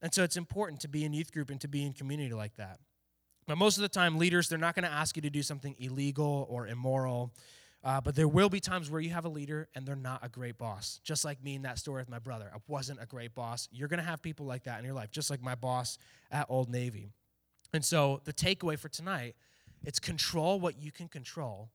And 0.00 0.14
so 0.14 0.22
it's 0.22 0.36
important 0.36 0.80
to 0.80 0.88
be 0.88 1.04
in 1.04 1.12
youth 1.12 1.32
group 1.32 1.50
and 1.50 1.60
to 1.60 1.68
be 1.68 1.84
in 1.84 1.92
community 1.92 2.34
like 2.34 2.56
that. 2.56 2.78
But 3.46 3.56
most 3.56 3.78
of 3.78 3.82
the 3.82 3.88
time, 3.88 4.18
leaders, 4.18 4.48
they're 4.48 4.58
not 4.58 4.74
going 4.74 4.84
to 4.84 4.92
ask 4.92 5.16
you 5.16 5.22
to 5.22 5.30
do 5.30 5.42
something 5.42 5.74
illegal 5.78 6.46
or 6.50 6.66
immoral. 6.66 7.32
Uh, 7.84 8.00
but 8.00 8.16
there 8.16 8.26
will 8.26 8.48
be 8.48 8.58
times 8.58 8.90
where 8.90 9.00
you 9.00 9.10
have 9.10 9.24
a 9.24 9.28
leader 9.28 9.68
and 9.74 9.86
they're 9.86 9.94
not 9.94 10.24
a 10.24 10.28
great 10.28 10.58
boss. 10.58 11.00
Just 11.04 11.24
like 11.24 11.42
me 11.42 11.54
in 11.54 11.62
that 11.62 11.78
story 11.78 12.02
with 12.02 12.10
my 12.10 12.18
brother. 12.18 12.50
I 12.52 12.58
wasn't 12.66 13.00
a 13.00 13.06
great 13.06 13.34
boss. 13.34 13.68
You're 13.70 13.88
going 13.88 14.00
to 14.00 14.04
have 14.04 14.20
people 14.20 14.46
like 14.46 14.64
that 14.64 14.78
in 14.80 14.84
your 14.84 14.94
life, 14.94 15.10
just 15.12 15.30
like 15.30 15.42
my 15.42 15.54
boss 15.54 15.96
at 16.30 16.46
Old 16.48 16.68
Navy. 16.68 17.12
And 17.72 17.84
so 17.84 18.20
the 18.24 18.32
takeaway 18.32 18.78
for 18.78 18.88
tonight, 18.88 19.36
it's 19.84 20.00
control 20.00 20.58
what 20.58 20.80
you 20.80 20.90
can 20.90 21.06
control 21.06 21.70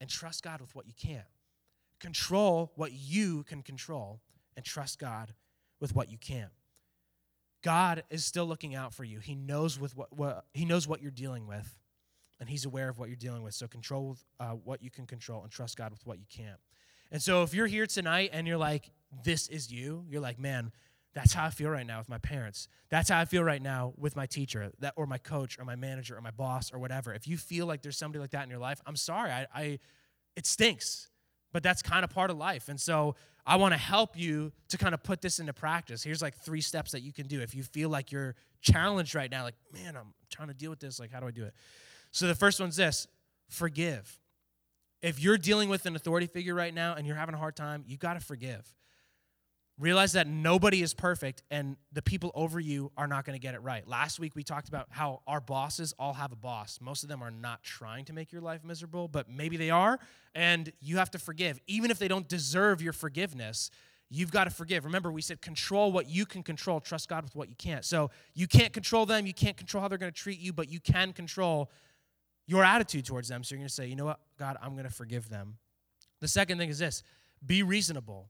and 0.00 0.08
trust 0.08 0.44
God 0.44 0.60
with 0.60 0.74
what 0.76 0.86
you 0.86 0.92
can't. 0.96 1.26
Control 1.98 2.72
what 2.76 2.92
you 2.92 3.42
can 3.44 3.62
control 3.62 4.20
and 4.56 4.64
trust 4.64 5.00
God 5.00 5.34
with 5.80 5.94
what 5.94 6.10
you 6.10 6.18
can't. 6.18 6.50
God 7.62 8.04
is 8.10 8.24
still 8.24 8.46
looking 8.46 8.74
out 8.74 8.92
for 8.92 9.04
you. 9.04 9.20
He 9.20 9.34
knows 9.34 9.78
with 9.78 9.96
what, 9.96 10.16
what 10.16 10.44
he 10.52 10.64
knows 10.64 10.86
what 10.86 11.00
you're 11.00 11.10
dealing 11.10 11.46
with 11.46 11.76
and 12.42 12.50
He's 12.50 12.64
aware 12.64 12.88
of 12.88 12.98
what 12.98 13.08
you're 13.08 13.16
dealing 13.16 13.44
with. 13.44 13.54
So 13.54 13.68
control 13.68 14.16
uh, 14.40 14.50
what 14.50 14.82
you 14.82 14.90
can 14.90 15.06
control 15.06 15.44
and 15.44 15.50
trust 15.50 15.78
God 15.78 15.92
with 15.92 16.04
what 16.04 16.18
you 16.18 16.26
can't. 16.28 16.58
And 17.12 17.22
so 17.22 17.44
if 17.44 17.54
you're 17.54 17.68
here 17.68 17.86
tonight 17.86 18.30
and 18.32 18.48
you're 18.48 18.56
like, 18.56 18.90
this 19.24 19.46
is 19.46 19.70
you, 19.70 20.04
you're 20.08 20.20
like, 20.20 20.40
man, 20.40 20.72
that's 21.14 21.32
how 21.32 21.44
I 21.44 21.50
feel 21.50 21.70
right 21.70 21.86
now 21.86 21.98
with 21.98 22.08
my 22.08 22.18
parents. 22.18 22.66
That's 22.88 23.10
how 23.10 23.20
I 23.20 23.26
feel 23.26 23.44
right 23.44 23.62
now 23.62 23.92
with 23.96 24.16
my 24.16 24.26
teacher, 24.26 24.72
that 24.80 24.94
or 24.96 25.06
my 25.06 25.18
coach 25.18 25.56
or 25.56 25.64
my 25.64 25.76
manager 25.76 26.16
or 26.16 26.20
my 26.20 26.32
boss 26.32 26.72
or 26.72 26.80
whatever. 26.80 27.14
If 27.14 27.28
you 27.28 27.36
feel 27.36 27.66
like 27.66 27.82
there's 27.82 27.96
somebody 27.96 28.20
like 28.20 28.30
that 28.30 28.42
in 28.42 28.50
your 28.50 28.58
life, 28.58 28.80
I'm 28.86 28.96
sorry. 28.96 29.30
I, 29.30 29.46
I 29.54 29.78
it 30.34 30.46
stinks, 30.46 31.10
but 31.52 31.62
that's 31.62 31.80
kind 31.80 32.02
of 32.02 32.10
part 32.10 32.30
of 32.30 32.38
life. 32.38 32.68
And 32.68 32.80
so 32.80 33.14
I 33.46 33.56
want 33.56 33.72
to 33.74 33.78
help 33.78 34.18
you 34.18 34.52
to 34.68 34.78
kind 34.78 34.94
of 34.94 35.02
put 35.02 35.20
this 35.20 35.38
into 35.38 35.52
practice. 35.52 36.02
Here's 36.02 36.22
like 36.22 36.36
three 36.38 36.60
steps 36.60 36.92
that 36.92 37.02
you 37.02 37.12
can 37.12 37.26
do 37.26 37.40
if 37.40 37.54
you 37.54 37.62
feel 37.62 37.90
like 37.90 38.10
you're 38.10 38.34
challenged 38.62 39.14
right 39.14 39.30
now. 39.30 39.42
Like, 39.42 39.56
man, 39.72 39.96
I'm 39.96 40.14
trying 40.30 40.48
to 40.48 40.54
deal 40.54 40.70
with 40.70 40.80
this. 40.80 40.98
Like, 40.98 41.12
how 41.12 41.20
do 41.20 41.26
I 41.26 41.30
do 41.30 41.44
it? 41.44 41.54
So 42.12 42.26
the 42.26 42.34
first 42.34 42.60
one's 42.60 42.76
this 42.76 43.08
forgive. 43.48 44.18
If 45.02 45.20
you're 45.20 45.38
dealing 45.38 45.68
with 45.68 45.84
an 45.86 45.96
authority 45.96 46.26
figure 46.26 46.54
right 46.54 46.72
now 46.72 46.94
and 46.94 47.06
you're 47.06 47.16
having 47.16 47.34
a 47.34 47.38
hard 47.38 47.56
time, 47.56 47.82
you 47.86 47.96
got 47.96 48.14
to 48.14 48.20
forgive. 48.20 48.72
Realize 49.78 50.12
that 50.12 50.28
nobody 50.28 50.82
is 50.82 50.94
perfect 50.94 51.42
and 51.50 51.76
the 51.92 52.02
people 52.02 52.30
over 52.34 52.60
you 52.60 52.92
are 52.96 53.08
not 53.08 53.24
going 53.24 53.34
to 53.34 53.42
get 53.42 53.54
it 53.54 53.62
right. 53.62 53.88
Last 53.88 54.20
week 54.20 54.36
we 54.36 54.44
talked 54.44 54.68
about 54.68 54.86
how 54.90 55.22
our 55.26 55.40
bosses 55.40 55.92
all 55.98 56.12
have 56.12 56.30
a 56.30 56.36
boss. 56.36 56.78
Most 56.80 57.02
of 57.02 57.08
them 57.08 57.22
are 57.22 57.30
not 57.30 57.62
trying 57.62 58.04
to 58.04 58.12
make 58.12 58.30
your 58.30 58.42
life 58.42 58.62
miserable, 58.62 59.08
but 59.08 59.28
maybe 59.28 59.56
they 59.56 59.70
are, 59.70 59.98
and 60.34 60.70
you 60.80 60.98
have 60.98 61.10
to 61.12 61.18
forgive. 61.18 61.58
Even 61.66 61.90
if 61.90 61.98
they 61.98 62.06
don't 62.06 62.28
deserve 62.28 62.80
your 62.80 62.92
forgiveness, 62.92 63.70
you've 64.08 64.30
got 64.30 64.44
to 64.44 64.50
forgive. 64.50 64.84
Remember, 64.84 65.10
we 65.10 65.22
said 65.22 65.40
control 65.40 65.90
what 65.90 66.08
you 66.08 66.26
can 66.26 66.42
control, 66.42 66.78
trust 66.78 67.08
God 67.08 67.24
with 67.24 67.34
what 67.34 67.48
you 67.48 67.56
can't. 67.56 67.84
So 67.84 68.10
you 68.34 68.46
can't 68.46 68.72
control 68.74 69.06
them, 69.06 69.26
you 69.26 69.34
can't 69.34 69.56
control 69.56 69.80
how 69.80 69.88
they're 69.88 69.98
going 69.98 70.12
to 70.12 70.16
treat 70.16 70.38
you, 70.38 70.52
but 70.52 70.70
you 70.70 70.80
can 70.80 71.12
control 71.12 71.70
your 72.52 72.64
attitude 72.64 73.06
towards 73.06 73.28
them. 73.28 73.42
So 73.42 73.54
you're 73.54 73.60
going 73.60 73.68
to 73.68 73.74
say, 73.74 73.86
you 73.86 73.96
know 73.96 74.04
what, 74.04 74.20
God, 74.38 74.58
I'm 74.62 74.72
going 74.72 74.84
to 74.84 74.92
forgive 74.92 75.30
them. 75.30 75.56
The 76.20 76.28
second 76.28 76.58
thing 76.58 76.68
is 76.68 76.78
this 76.78 77.02
be 77.44 77.62
reasonable, 77.62 78.28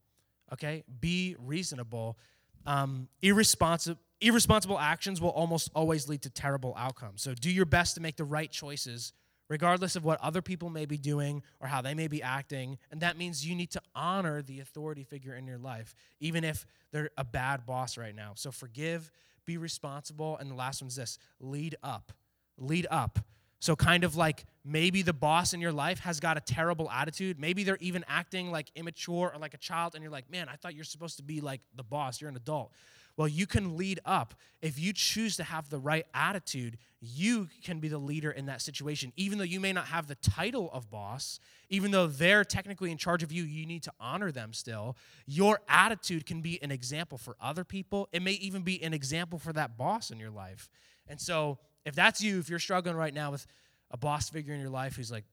okay? 0.52 0.84
Be 1.00 1.34
reasonable. 1.40 2.16
Um, 2.64 3.08
irresponsible, 3.20 4.00
irresponsible 4.20 4.78
actions 4.78 5.20
will 5.20 5.30
almost 5.30 5.72
always 5.74 6.08
lead 6.08 6.22
to 6.22 6.30
terrible 6.30 6.72
outcomes. 6.78 7.20
So 7.20 7.34
do 7.34 7.50
your 7.50 7.64
best 7.64 7.96
to 7.96 8.00
make 8.00 8.16
the 8.16 8.24
right 8.24 8.48
choices, 8.48 9.12
regardless 9.48 9.96
of 9.96 10.04
what 10.04 10.20
other 10.20 10.40
people 10.40 10.70
may 10.70 10.86
be 10.86 10.98
doing 10.98 11.42
or 11.58 11.66
how 11.66 11.82
they 11.82 11.92
may 11.92 12.06
be 12.06 12.22
acting. 12.22 12.78
And 12.92 13.00
that 13.00 13.18
means 13.18 13.44
you 13.44 13.56
need 13.56 13.72
to 13.72 13.82
honor 13.92 14.40
the 14.40 14.60
authority 14.60 15.02
figure 15.02 15.34
in 15.34 15.48
your 15.48 15.58
life, 15.58 15.96
even 16.20 16.44
if 16.44 16.64
they're 16.92 17.10
a 17.18 17.24
bad 17.24 17.66
boss 17.66 17.98
right 17.98 18.14
now. 18.14 18.34
So 18.36 18.52
forgive, 18.52 19.10
be 19.44 19.56
responsible. 19.56 20.36
And 20.38 20.48
the 20.48 20.54
last 20.54 20.80
one's 20.80 20.94
this 20.94 21.18
lead 21.40 21.74
up. 21.82 22.12
Lead 22.56 22.86
up. 22.88 23.18
So, 23.62 23.76
kind 23.76 24.02
of 24.02 24.16
like 24.16 24.44
maybe 24.64 25.02
the 25.02 25.12
boss 25.12 25.54
in 25.54 25.60
your 25.60 25.70
life 25.70 26.00
has 26.00 26.18
got 26.18 26.36
a 26.36 26.40
terrible 26.40 26.90
attitude. 26.90 27.38
Maybe 27.38 27.62
they're 27.62 27.78
even 27.78 28.04
acting 28.08 28.50
like 28.50 28.72
immature 28.74 29.30
or 29.32 29.38
like 29.38 29.54
a 29.54 29.58
child, 29.58 29.94
and 29.94 30.02
you're 30.02 30.10
like, 30.10 30.28
man, 30.28 30.48
I 30.48 30.56
thought 30.56 30.74
you're 30.74 30.82
supposed 30.82 31.18
to 31.18 31.22
be 31.22 31.40
like 31.40 31.60
the 31.76 31.84
boss. 31.84 32.20
You're 32.20 32.28
an 32.28 32.34
adult. 32.34 32.72
Well, 33.16 33.28
you 33.28 33.46
can 33.46 33.76
lead 33.76 34.00
up. 34.04 34.34
If 34.62 34.80
you 34.80 34.92
choose 34.92 35.36
to 35.36 35.44
have 35.44 35.70
the 35.70 35.78
right 35.78 36.04
attitude, 36.12 36.76
you 37.00 37.50
can 37.62 37.78
be 37.78 37.86
the 37.86 37.98
leader 37.98 38.32
in 38.32 38.46
that 38.46 38.62
situation. 38.62 39.12
Even 39.14 39.38
though 39.38 39.44
you 39.44 39.60
may 39.60 39.72
not 39.72 39.86
have 39.86 40.08
the 40.08 40.16
title 40.16 40.68
of 40.72 40.90
boss, 40.90 41.38
even 41.68 41.92
though 41.92 42.08
they're 42.08 42.42
technically 42.42 42.90
in 42.90 42.98
charge 42.98 43.22
of 43.22 43.30
you, 43.30 43.44
you 43.44 43.64
need 43.64 43.84
to 43.84 43.92
honor 44.00 44.32
them 44.32 44.52
still. 44.52 44.96
Your 45.24 45.60
attitude 45.68 46.26
can 46.26 46.40
be 46.40 46.60
an 46.64 46.72
example 46.72 47.16
for 47.16 47.36
other 47.40 47.62
people. 47.62 48.08
It 48.10 48.22
may 48.22 48.32
even 48.32 48.62
be 48.62 48.82
an 48.82 48.92
example 48.92 49.38
for 49.38 49.52
that 49.52 49.78
boss 49.78 50.10
in 50.10 50.18
your 50.18 50.30
life. 50.30 50.68
And 51.06 51.20
so, 51.20 51.58
if 51.84 51.94
that's 51.94 52.22
you, 52.22 52.38
if 52.38 52.48
you're 52.48 52.58
struggling 52.58 52.96
right 52.96 53.14
now 53.14 53.30
with 53.30 53.46
a 53.90 53.96
boss 53.96 54.30
figure 54.30 54.54
in 54.54 54.60
your 54.60 54.70
life 54.70 54.96
who's 54.96 55.10
like 55.10 55.24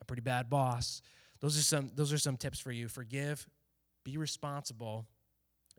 a 0.00 0.04
pretty 0.04 0.22
bad 0.22 0.50
boss, 0.50 1.02
those 1.40 1.58
are 1.58 1.62
some 1.62 1.90
those 1.94 2.12
are 2.12 2.18
some 2.18 2.36
tips 2.36 2.58
for 2.58 2.72
you. 2.72 2.88
Forgive, 2.88 3.46
be 4.04 4.16
responsible, 4.16 5.06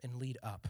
and 0.03 0.15
lead 0.15 0.37
up. 0.43 0.67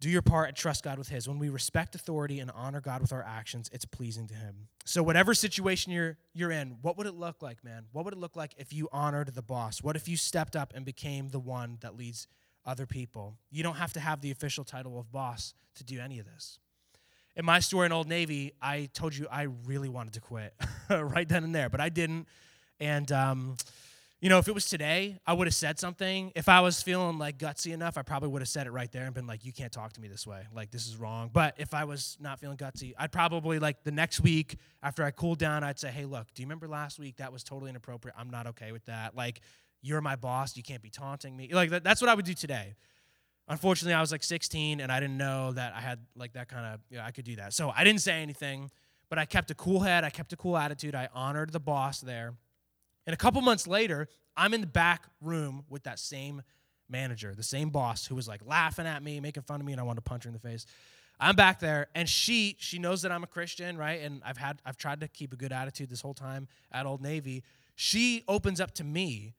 Do 0.00 0.10
your 0.10 0.22
part 0.22 0.48
and 0.48 0.56
trust 0.56 0.84
God 0.84 0.98
with 0.98 1.08
His. 1.08 1.28
When 1.28 1.38
we 1.38 1.48
respect 1.48 1.94
authority 1.94 2.38
and 2.40 2.50
honor 2.50 2.82
God 2.82 3.00
with 3.00 3.12
our 3.12 3.22
actions, 3.22 3.70
it's 3.72 3.86
pleasing 3.86 4.26
to 4.28 4.34
Him. 4.34 4.68
So, 4.84 5.02
whatever 5.02 5.32
situation 5.32 5.92
you're, 5.92 6.18
you're 6.34 6.50
in, 6.50 6.76
what 6.82 6.98
would 6.98 7.06
it 7.06 7.14
look 7.14 7.40
like, 7.40 7.64
man? 7.64 7.86
What 7.92 8.04
would 8.04 8.12
it 8.12 8.20
look 8.20 8.36
like 8.36 8.52
if 8.58 8.72
you 8.72 8.88
honored 8.92 9.34
the 9.34 9.40
boss? 9.40 9.82
What 9.82 9.96
if 9.96 10.06
you 10.06 10.18
stepped 10.18 10.56
up 10.56 10.72
and 10.74 10.84
became 10.84 11.30
the 11.30 11.40
one 11.40 11.78
that 11.80 11.96
leads 11.96 12.28
other 12.66 12.84
people? 12.84 13.38
You 13.50 13.62
don't 13.62 13.76
have 13.76 13.94
to 13.94 14.00
have 14.00 14.20
the 14.20 14.30
official 14.30 14.62
title 14.62 14.98
of 14.98 15.10
boss 15.10 15.54
to 15.76 15.84
do 15.84 15.98
any 16.00 16.18
of 16.18 16.26
this 16.26 16.58
in 17.36 17.44
my 17.44 17.60
story 17.60 17.86
in 17.86 17.92
Old 17.92 18.08
Navy, 18.08 18.52
I 18.62 18.88
told 18.94 19.16
you 19.16 19.26
I 19.30 19.48
really 19.66 19.88
wanted 19.88 20.14
to 20.14 20.20
quit 20.20 20.54
right 20.90 21.28
then 21.28 21.44
and 21.44 21.54
there, 21.54 21.68
but 21.68 21.80
I 21.80 21.88
didn't. 21.88 22.28
And, 22.80 23.10
um, 23.12 23.56
you 24.20 24.30
know, 24.30 24.38
if 24.38 24.48
it 24.48 24.54
was 24.54 24.66
today, 24.66 25.18
I 25.26 25.34
would 25.34 25.46
have 25.46 25.54
said 25.54 25.78
something. 25.78 26.32
If 26.34 26.48
I 26.48 26.60
was 26.60 26.80
feeling 26.80 27.18
like 27.18 27.36
gutsy 27.36 27.74
enough, 27.74 27.98
I 27.98 28.02
probably 28.02 28.30
would 28.30 28.40
have 28.40 28.48
said 28.48 28.66
it 28.66 28.70
right 28.70 28.90
there 28.90 29.04
and 29.04 29.14
been 29.14 29.26
like, 29.26 29.44
you 29.44 29.52
can't 29.52 29.72
talk 29.72 29.92
to 29.94 30.00
me 30.00 30.08
this 30.08 30.26
way. 30.26 30.46
Like, 30.54 30.70
this 30.70 30.86
is 30.86 30.96
wrong. 30.96 31.28
But 31.32 31.54
if 31.58 31.74
I 31.74 31.84
was 31.84 32.16
not 32.20 32.40
feeling 32.40 32.56
gutsy, 32.56 32.94
I'd 32.98 33.12
probably, 33.12 33.58
like, 33.58 33.84
the 33.84 33.92
next 33.92 34.20
week 34.20 34.56
after 34.82 35.04
I 35.04 35.10
cooled 35.10 35.38
down, 35.38 35.62
I'd 35.62 35.78
say, 35.78 35.90
hey, 35.90 36.06
look, 36.06 36.26
do 36.34 36.42
you 36.42 36.46
remember 36.46 36.68
last 36.68 36.98
week? 36.98 37.16
That 37.16 37.32
was 37.32 37.44
totally 37.44 37.68
inappropriate. 37.68 38.14
I'm 38.18 38.30
not 38.30 38.46
okay 38.46 38.72
with 38.72 38.84
that. 38.86 39.14
Like, 39.14 39.40
you're 39.82 40.00
my 40.00 40.16
boss. 40.16 40.56
You 40.56 40.62
can't 40.62 40.80
be 40.80 40.90
taunting 40.90 41.36
me. 41.36 41.50
Like, 41.52 41.68
that's 41.68 42.00
what 42.00 42.08
I 42.08 42.14
would 42.14 42.24
do 42.24 42.34
today. 42.34 42.76
Unfortunately, 43.48 43.94
I 43.94 44.00
was 44.00 44.10
like 44.10 44.22
16 44.22 44.80
and 44.80 44.90
I 44.90 45.00
didn't 45.00 45.18
know 45.18 45.52
that 45.52 45.74
I 45.74 45.80
had 45.80 46.00
like 46.16 46.32
that 46.32 46.48
kind 46.48 46.74
of, 46.74 46.80
you 46.90 46.96
know, 46.96 47.04
I 47.04 47.10
could 47.10 47.24
do 47.24 47.36
that. 47.36 47.52
So 47.52 47.72
I 47.74 47.84
didn't 47.84 48.00
say 48.00 48.22
anything, 48.22 48.70
but 49.10 49.18
I 49.18 49.26
kept 49.26 49.50
a 49.50 49.54
cool 49.54 49.80
head. 49.80 50.02
I 50.02 50.10
kept 50.10 50.32
a 50.32 50.36
cool 50.36 50.56
attitude. 50.56 50.94
I 50.94 51.08
honored 51.12 51.52
the 51.52 51.60
boss 51.60 52.00
there. 52.00 52.34
And 53.06 53.12
a 53.12 53.18
couple 53.18 53.42
months 53.42 53.66
later, 53.66 54.08
I'm 54.36 54.54
in 54.54 54.62
the 54.62 54.66
back 54.66 55.04
room 55.20 55.64
with 55.68 55.82
that 55.84 55.98
same 55.98 56.42
manager, 56.88 57.34
the 57.34 57.42
same 57.42 57.70
boss 57.70 58.06
who 58.06 58.14
was 58.14 58.26
like 58.26 58.40
laughing 58.46 58.86
at 58.86 59.02
me, 59.02 59.20
making 59.20 59.42
fun 59.42 59.60
of 59.60 59.66
me, 59.66 59.72
and 59.72 59.80
I 59.80 59.84
wanted 59.84 60.04
to 60.04 60.08
punch 60.08 60.24
her 60.24 60.28
in 60.28 60.34
the 60.34 60.40
face. 60.40 60.66
I'm 61.20 61.36
back 61.36 61.60
there, 61.60 61.88
and 61.94 62.08
she 62.08 62.56
she 62.58 62.78
knows 62.78 63.02
that 63.02 63.12
I'm 63.12 63.22
a 63.22 63.28
Christian, 63.28 63.76
right? 63.76 64.00
And 64.00 64.20
I've 64.24 64.36
had 64.36 64.60
I've 64.64 64.76
tried 64.76 65.00
to 65.00 65.08
keep 65.08 65.32
a 65.32 65.36
good 65.36 65.52
attitude 65.52 65.90
this 65.90 66.00
whole 66.00 66.14
time 66.14 66.48
at 66.72 66.86
Old 66.86 67.02
Navy. 67.02 67.44
She 67.76 68.24
opens 68.26 68.60
up 68.60 68.72
to 68.74 68.84
me 68.84 69.34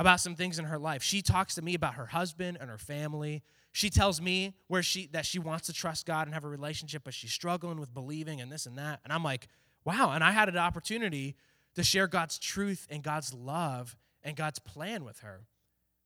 about 0.00 0.18
some 0.18 0.34
things 0.34 0.58
in 0.58 0.64
her 0.64 0.78
life. 0.78 1.02
She 1.02 1.20
talks 1.20 1.56
to 1.56 1.62
me 1.62 1.74
about 1.74 1.94
her 1.94 2.06
husband 2.06 2.56
and 2.58 2.70
her 2.70 2.78
family. 2.78 3.42
She 3.70 3.90
tells 3.90 4.18
me 4.18 4.54
where 4.66 4.82
she 4.82 5.08
that 5.12 5.26
she 5.26 5.38
wants 5.38 5.66
to 5.66 5.74
trust 5.74 6.06
God 6.06 6.26
and 6.26 6.32
have 6.32 6.42
a 6.42 6.48
relationship, 6.48 7.02
but 7.04 7.12
she's 7.12 7.32
struggling 7.32 7.78
with 7.78 7.92
believing 7.92 8.40
and 8.40 8.50
this 8.50 8.64
and 8.64 8.78
that. 8.78 9.00
And 9.04 9.12
I'm 9.12 9.22
like, 9.22 9.46
wow. 9.84 10.12
And 10.12 10.24
I 10.24 10.30
had 10.30 10.48
an 10.48 10.56
opportunity 10.56 11.36
to 11.74 11.84
share 11.84 12.06
God's 12.06 12.38
truth 12.38 12.86
and 12.90 13.02
God's 13.02 13.34
love 13.34 13.94
and 14.22 14.34
God's 14.34 14.58
plan 14.58 15.04
with 15.04 15.20
her. 15.20 15.42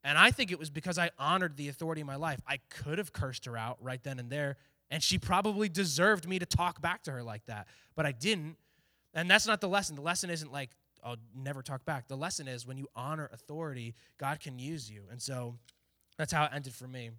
And 0.02 0.18
I 0.18 0.33
think 0.33 0.50
it 0.50 0.59
was 0.59 0.70
because 0.70 0.98
I 0.98 1.11
honored 1.16 1.57
the 1.57 1.68
authority 1.68 2.00
in 2.00 2.07
my 2.09 2.16
life. 2.16 2.40
I 2.48 2.59
could 2.70 2.98
have 2.98 3.12
cursed 3.12 3.44
her 3.44 3.57
out 3.57 3.78
right 3.80 4.02
then 4.02 4.18
and 4.18 4.28
there, 4.28 4.57
and 4.90 5.04
she 5.04 5.18
probably 5.18 5.68
deserved 5.68 6.28
me 6.28 6.40
to 6.40 6.46
talk 6.46 6.83
back 6.83 7.04
to 7.04 7.12
her 7.12 7.22
like 7.22 7.46
that, 7.46 7.68
but 7.94 8.07
I 8.07 8.12
didn't 8.12 8.57
And 9.14 9.30
that's 9.30 9.46
not 9.46 9.61
the 9.61 9.68
lesson. 9.68 9.94
The 9.94 10.02
lesson 10.02 10.28
isn't 10.30 10.52
like, 10.52 10.70
I'll 11.04 11.16
never 11.36 11.62
talk 11.62 11.84
back. 11.84 12.08
The 12.08 12.16
lesson 12.16 12.48
is 12.48 12.66
when 12.66 12.78
you 12.78 12.88
honor 12.96 13.28
authority, 13.32 13.94
God 14.18 14.40
can 14.40 14.58
use 14.58 14.90
you. 14.90 15.02
And 15.10 15.20
so 15.20 15.56
that's 16.16 16.32
how 16.32 16.44
it 16.44 16.50
ended 16.54 16.74
for 16.74 16.88
me. 16.88 17.10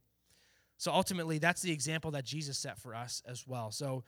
So 0.78 0.92
ultimately, 0.92 1.38
that's 1.38 1.62
the 1.62 1.72
example 1.72 2.12
that 2.12 2.26
Jesus 2.26 2.58
set 2.58 2.80
for 2.80 2.96
us 2.96 3.22
as 3.26 3.48
well. 3.48 3.72
So 3.72 4.04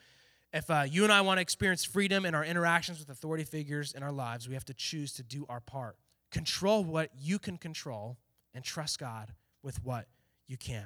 if 0.52 0.70
uh, 0.70 0.86
you 0.90 1.04
and 1.04 1.14
I 1.14 1.22
want 1.22 1.38
to 1.38 1.42
experience 1.42 1.84
freedom 1.84 2.26
in 2.26 2.34
our 2.34 2.44
interactions 2.44 3.00
with 3.00 3.10
authority 3.10 3.44
figures 3.44 3.94
in 3.94 4.04
our 4.04 4.12
lives, 4.12 4.48
we 4.48 4.54
have 4.54 4.66
to 4.66 4.74
choose 4.74 5.14
to 5.14 5.24
do 5.24 5.46
our 5.50 5.60
part. 5.60 5.98
Control 6.32 6.84
what 6.84 7.12
you 7.18 7.40
can 7.40 7.58
control 7.58 8.18
and 8.54 8.64
trust 8.64 9.00
God 9.00 9.34
with 9.62 9.84
what 9.84 10.08
you 10.48 10.58
can't. 10.58 10.86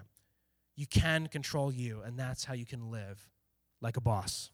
You 0.76 0.88
can 0.88 1.28
control 1.28 1.72
you, 1.72 2.02
and 2.06 2.18
that's 2.18 2.44
how 2.44 2.54
you 2.54 2.66
can 2.66 2.92
live 2.92 3.30
like 3.82 3.98
a 3.98 4.02
boss. 4.02 4.50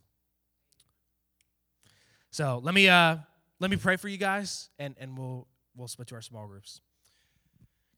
So 2.32 2.60
let 2.64 2.76
me 2.76 2.90
uh, 2.90 3.18
let 3.60 3.72
me 3.72 3.78
pray 3.78 3.96
for 3.96 4.08
you 4.08 4.18
guys, 4.18 4.70
and, 4.78 4.96
and 5.00 5.18
we'll 5.18 5.48
we'll 5.76 5.88
split 5.88 6.08
to 6.10 6.16
our 6.16 6.22
small 6.22 6.48
groups. 6.48 6.82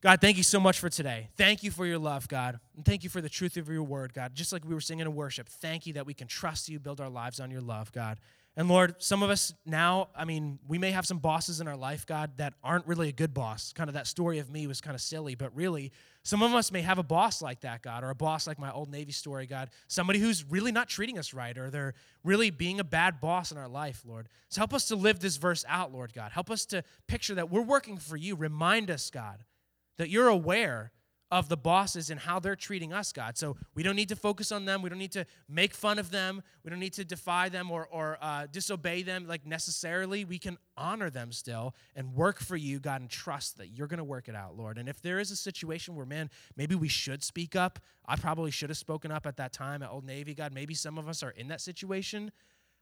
God, 0.01 0.21
thank 0.21 0.37
you 0.37 0.43
so 0.43 0.61
much 0.61 0.79
for 0.79 0.89
today. 0.89 1.29
Thank 1.35 1.61
you 1.61 1.71
for 1.71 1.85
your 1.85 1.97
love, 1.97 2.29
God. 2.29 2.59
And 2.77 2.85
thank 2.85 3.03
you 3.03 3.09
for 3.09 3.19
the 3.19 3.27
truth 3.27 3.57
of 3.57 3.67
your 3.67 3.83
word, 3.83 4.13
God. 4.13 4.33
Just 4.33 4.53
like 4.53 4.63
we 4.63 4.73
were 4.73 4.79
singing 4.79 5.05
in 5.05 5.13
worship, 5.13 5.49
thank 5.49 5.85
you 5.85 5.93
that 5.93 6.05
we 6.05 6.13
can 6.13 6.27
trust 6.27 6.69
you, 6.69 6.79
build 6.79 7.01
our 7.01 7.09
lives 7.09 7.41
on 7.41 7.51
your 7.51 7.59
love, 7.59 7.91
God. 7.91 8.17
And 8.55 8.69
Lord, 8.69 8.95
some 8.99 9.23
of 9.23 9.29
us 9.29 9.53
now, 9.65 10.09
I 10.15 10.25
mean, 10.25 10.59
we 10.67 10.77
may 10.77 10.91
have 10.91 11.05
some 11.05 11.19
bosses 11.19 11.59
in 11.59 11.67
our 11.67 11.75
life, 11.75 12.05
God, 12.05 12.31
that 12.37 12.53
aren't 12.63 12.87
really 12.87 13.09
a 13.09 13.13
good 13.13 13.33
boss. 13.33 13.73
Kind 13.73 13.89
of 13.89 13.93
that 13.93 14.07
story 14.07 14.39
of 14.39 14.49
me 14.49 14.67
was 14.67 14.79
kind 14.79 14.95
of 14.95 15.01
silly, 15.01 15.35
but 15.35 15.53
really, 15.55 15.91
some 16.29 16.43
of 16.43 16.53
us 16.53 16.71
may 16.71 16.83
have 16.83 16.99
a 16.99 17.03
boss 17.03 17.41
like 17.41 17.61
that, 17.61 17.81
God, 17.81 18.03
or 18.03 18.11
a 18.11 18.15
boss 18.15 18.45
like 18.45 18.59
my 18.59 18.71
old 18.71 18.91
Navy 18.91 19.11
story, 19.11 19.47
God. 19.47 19.71
Somebody 19.87 20.19
who's 20.19 20.45
really 20.47 20.71
not 20.71 20.87
treating 20.87 21.17
us 21.17 21.33
right, 21.33 21.57
or 21.57 21.71
they're 21.71 21.95
really 22.23 22.51
being 22.51 22.79
a 22.79 22.83
bad 22.83 23.19
boss 23.19 23.51
in 23.51 23.57
our 23.57 23.67
life, 23.67 24.03
Lord. 24.05 24.29
So 24.47 24.59
help 24.59 24.71
us 24.71 24.85
to 24.89 24.95
live 24.95 25.21
this 25.21 25.37
verse 25.37 25.65
out, 25.67 25.91
Lord 25.91 26.13
God. 26.13 26.31
Help 26.31 26.51
us 26.51 26.67
to 26.67 26.83
picture 27.07 27.33
that 27.33 27.49
we're 27.49 27.63
working 27.63 27.97
for 27.97 28.15
you. 28.15 28.35
Remind 28.35 28.91
us, 28.91 29.09
God, 29.09 29.43
that 29.97 30.11
you're 30.11 30.27
aware 30.27 30.91
of 31.31 31.47
the 31.47 31.57
bosses 31.57 32.09
and 32.09 32.19
how 32.19 32.39
they're 32.39 32.55
treating 32.55 32.91
us, 32.91 33.11
God. 33.11 33.37
So 33.37 33.55
we 33.75 33.83
don't 33.83 33.95
need 33.95 34.09
to 34.09 34.15
focus 34.15 34.51
on 34.51 34.65
them. 34.65 34.81
We 34.81 34.89
don't 34.89 34.97
need 34.97 35.11
to 35.11 35.25
make 35.47 35.75
fun 35.75 35.99
of 35.99 36.09
them. 36.09 36.41
We 36.63 36.71
don't 36.71 36.79
need 36.79 36.93
to 36.93 37.05
defy 37.05 37.49
them 37.49 37.69
or, 37.69 37.87
or 37.91 38.17
uh, 38.19 38.47
disobey 38.51 39.03
them 39.03 39.27
like 39.27 39.45
necessarily. 39.45 40.25
We 40.25 40.39
can 40.39 40.57
honor 40.75 41.11
them 41.11 41.31
still 41.31 41.75
and 41.95 42.15
work 42.15 42.39
for 42.39 42.55
you, 42.55 42.79
God, 42.79 43.01
and 43.01 43.09
trust 43.09 43.57
that 43.57 43.67
you're 43.67 43.87
going 43.87 43.99
to 43.99 44.03
work 44.03 44.27
it 44.27 44.35
out, 44.35 44.57
Lord. 44.57 44.79
And 44.79 44.89
if 44.89 45.01
there 45.01 45.19
is 45.19 45.29
a 45.29 45.35
situation 45.35 45.95
where, 45.95 46.05
man, 46.05 46.31
maybe 46.57 46.73
we 46.73 46.87
should 46.87 47.23
speak 47.23 47.55
up, 47.55 47.79
I 48.07 48.15
probably 48.15 48.49
should 48.49 48.71
have 48.71 48.77
spoken 48.77 49.11
up 49.11 49.27
at 49.27 49.37
that 49.37 49.53
time 49.53 49.83
at 49.83 49.91
Old 49.91 50.05
Navy, 50.05 50.33
God. 50.33 50.51
Maybe 50.51 50.73
some 50.73 50.97
of 50.97 51.07
us 51.07 51.21
are 51.21 51.31
in 51.31 51.47
that 51.49 51.61
situation. 51.61 52.31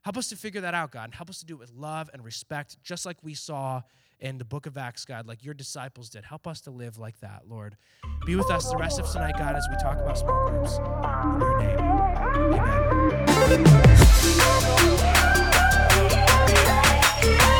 Help 0.02 0.16
us 0.16 0.28
to 0.28 0.36
figure 0.36 0.62
that 0.62 0.74
out, 0.74 0.92
God, 0.92 1.04
and 1.04 1.14
help 1.14 1.28
us 1.28 1.40
to 1.40 1.44
do 1.44 1.54
it 1.54 1.58
with 1.58 1.72
love 1.72 2.08
and 2.14 2.24
respect, 2.24 2.82
just 2.82 3.04
like 3.04 3.18
we 3.22 3.34
saw 3.34 3.82
in 4.20 4.38
the 4.38 4.44
book 4.44 4.66
of 4.66 4.76
Acts, 4.76 5.04
God, 5.04 5.26
like 5.26 5.44
your 5.44 5.54
disciples 5.54 6.08
did. 6.10 6.24
Help 6.24 6.46
us 6.46 6.60
to 6.62 6.70
live 6.70 6.98
like 6.98 7.20
that, 7.20 7.42
Lord. 7.48 7.76
Be 8.26 8.36
with 8.36 8.50
us 8.50 8.68
the 8.70 8.76
rest 8.76 8.98
of 8.98 9.10
tonight, 9.10 9.34
God, 9.38 9.54
as 9.56 9.66
we 9.70 9.76
talk 9.76 9.98
about 9.98 10.18
small 10.18 10.48
groups. 10.50 10.76
In 10.76 11.40
your 11.40 11.58
name, 11.58 11.78
amen. 17.30 17.57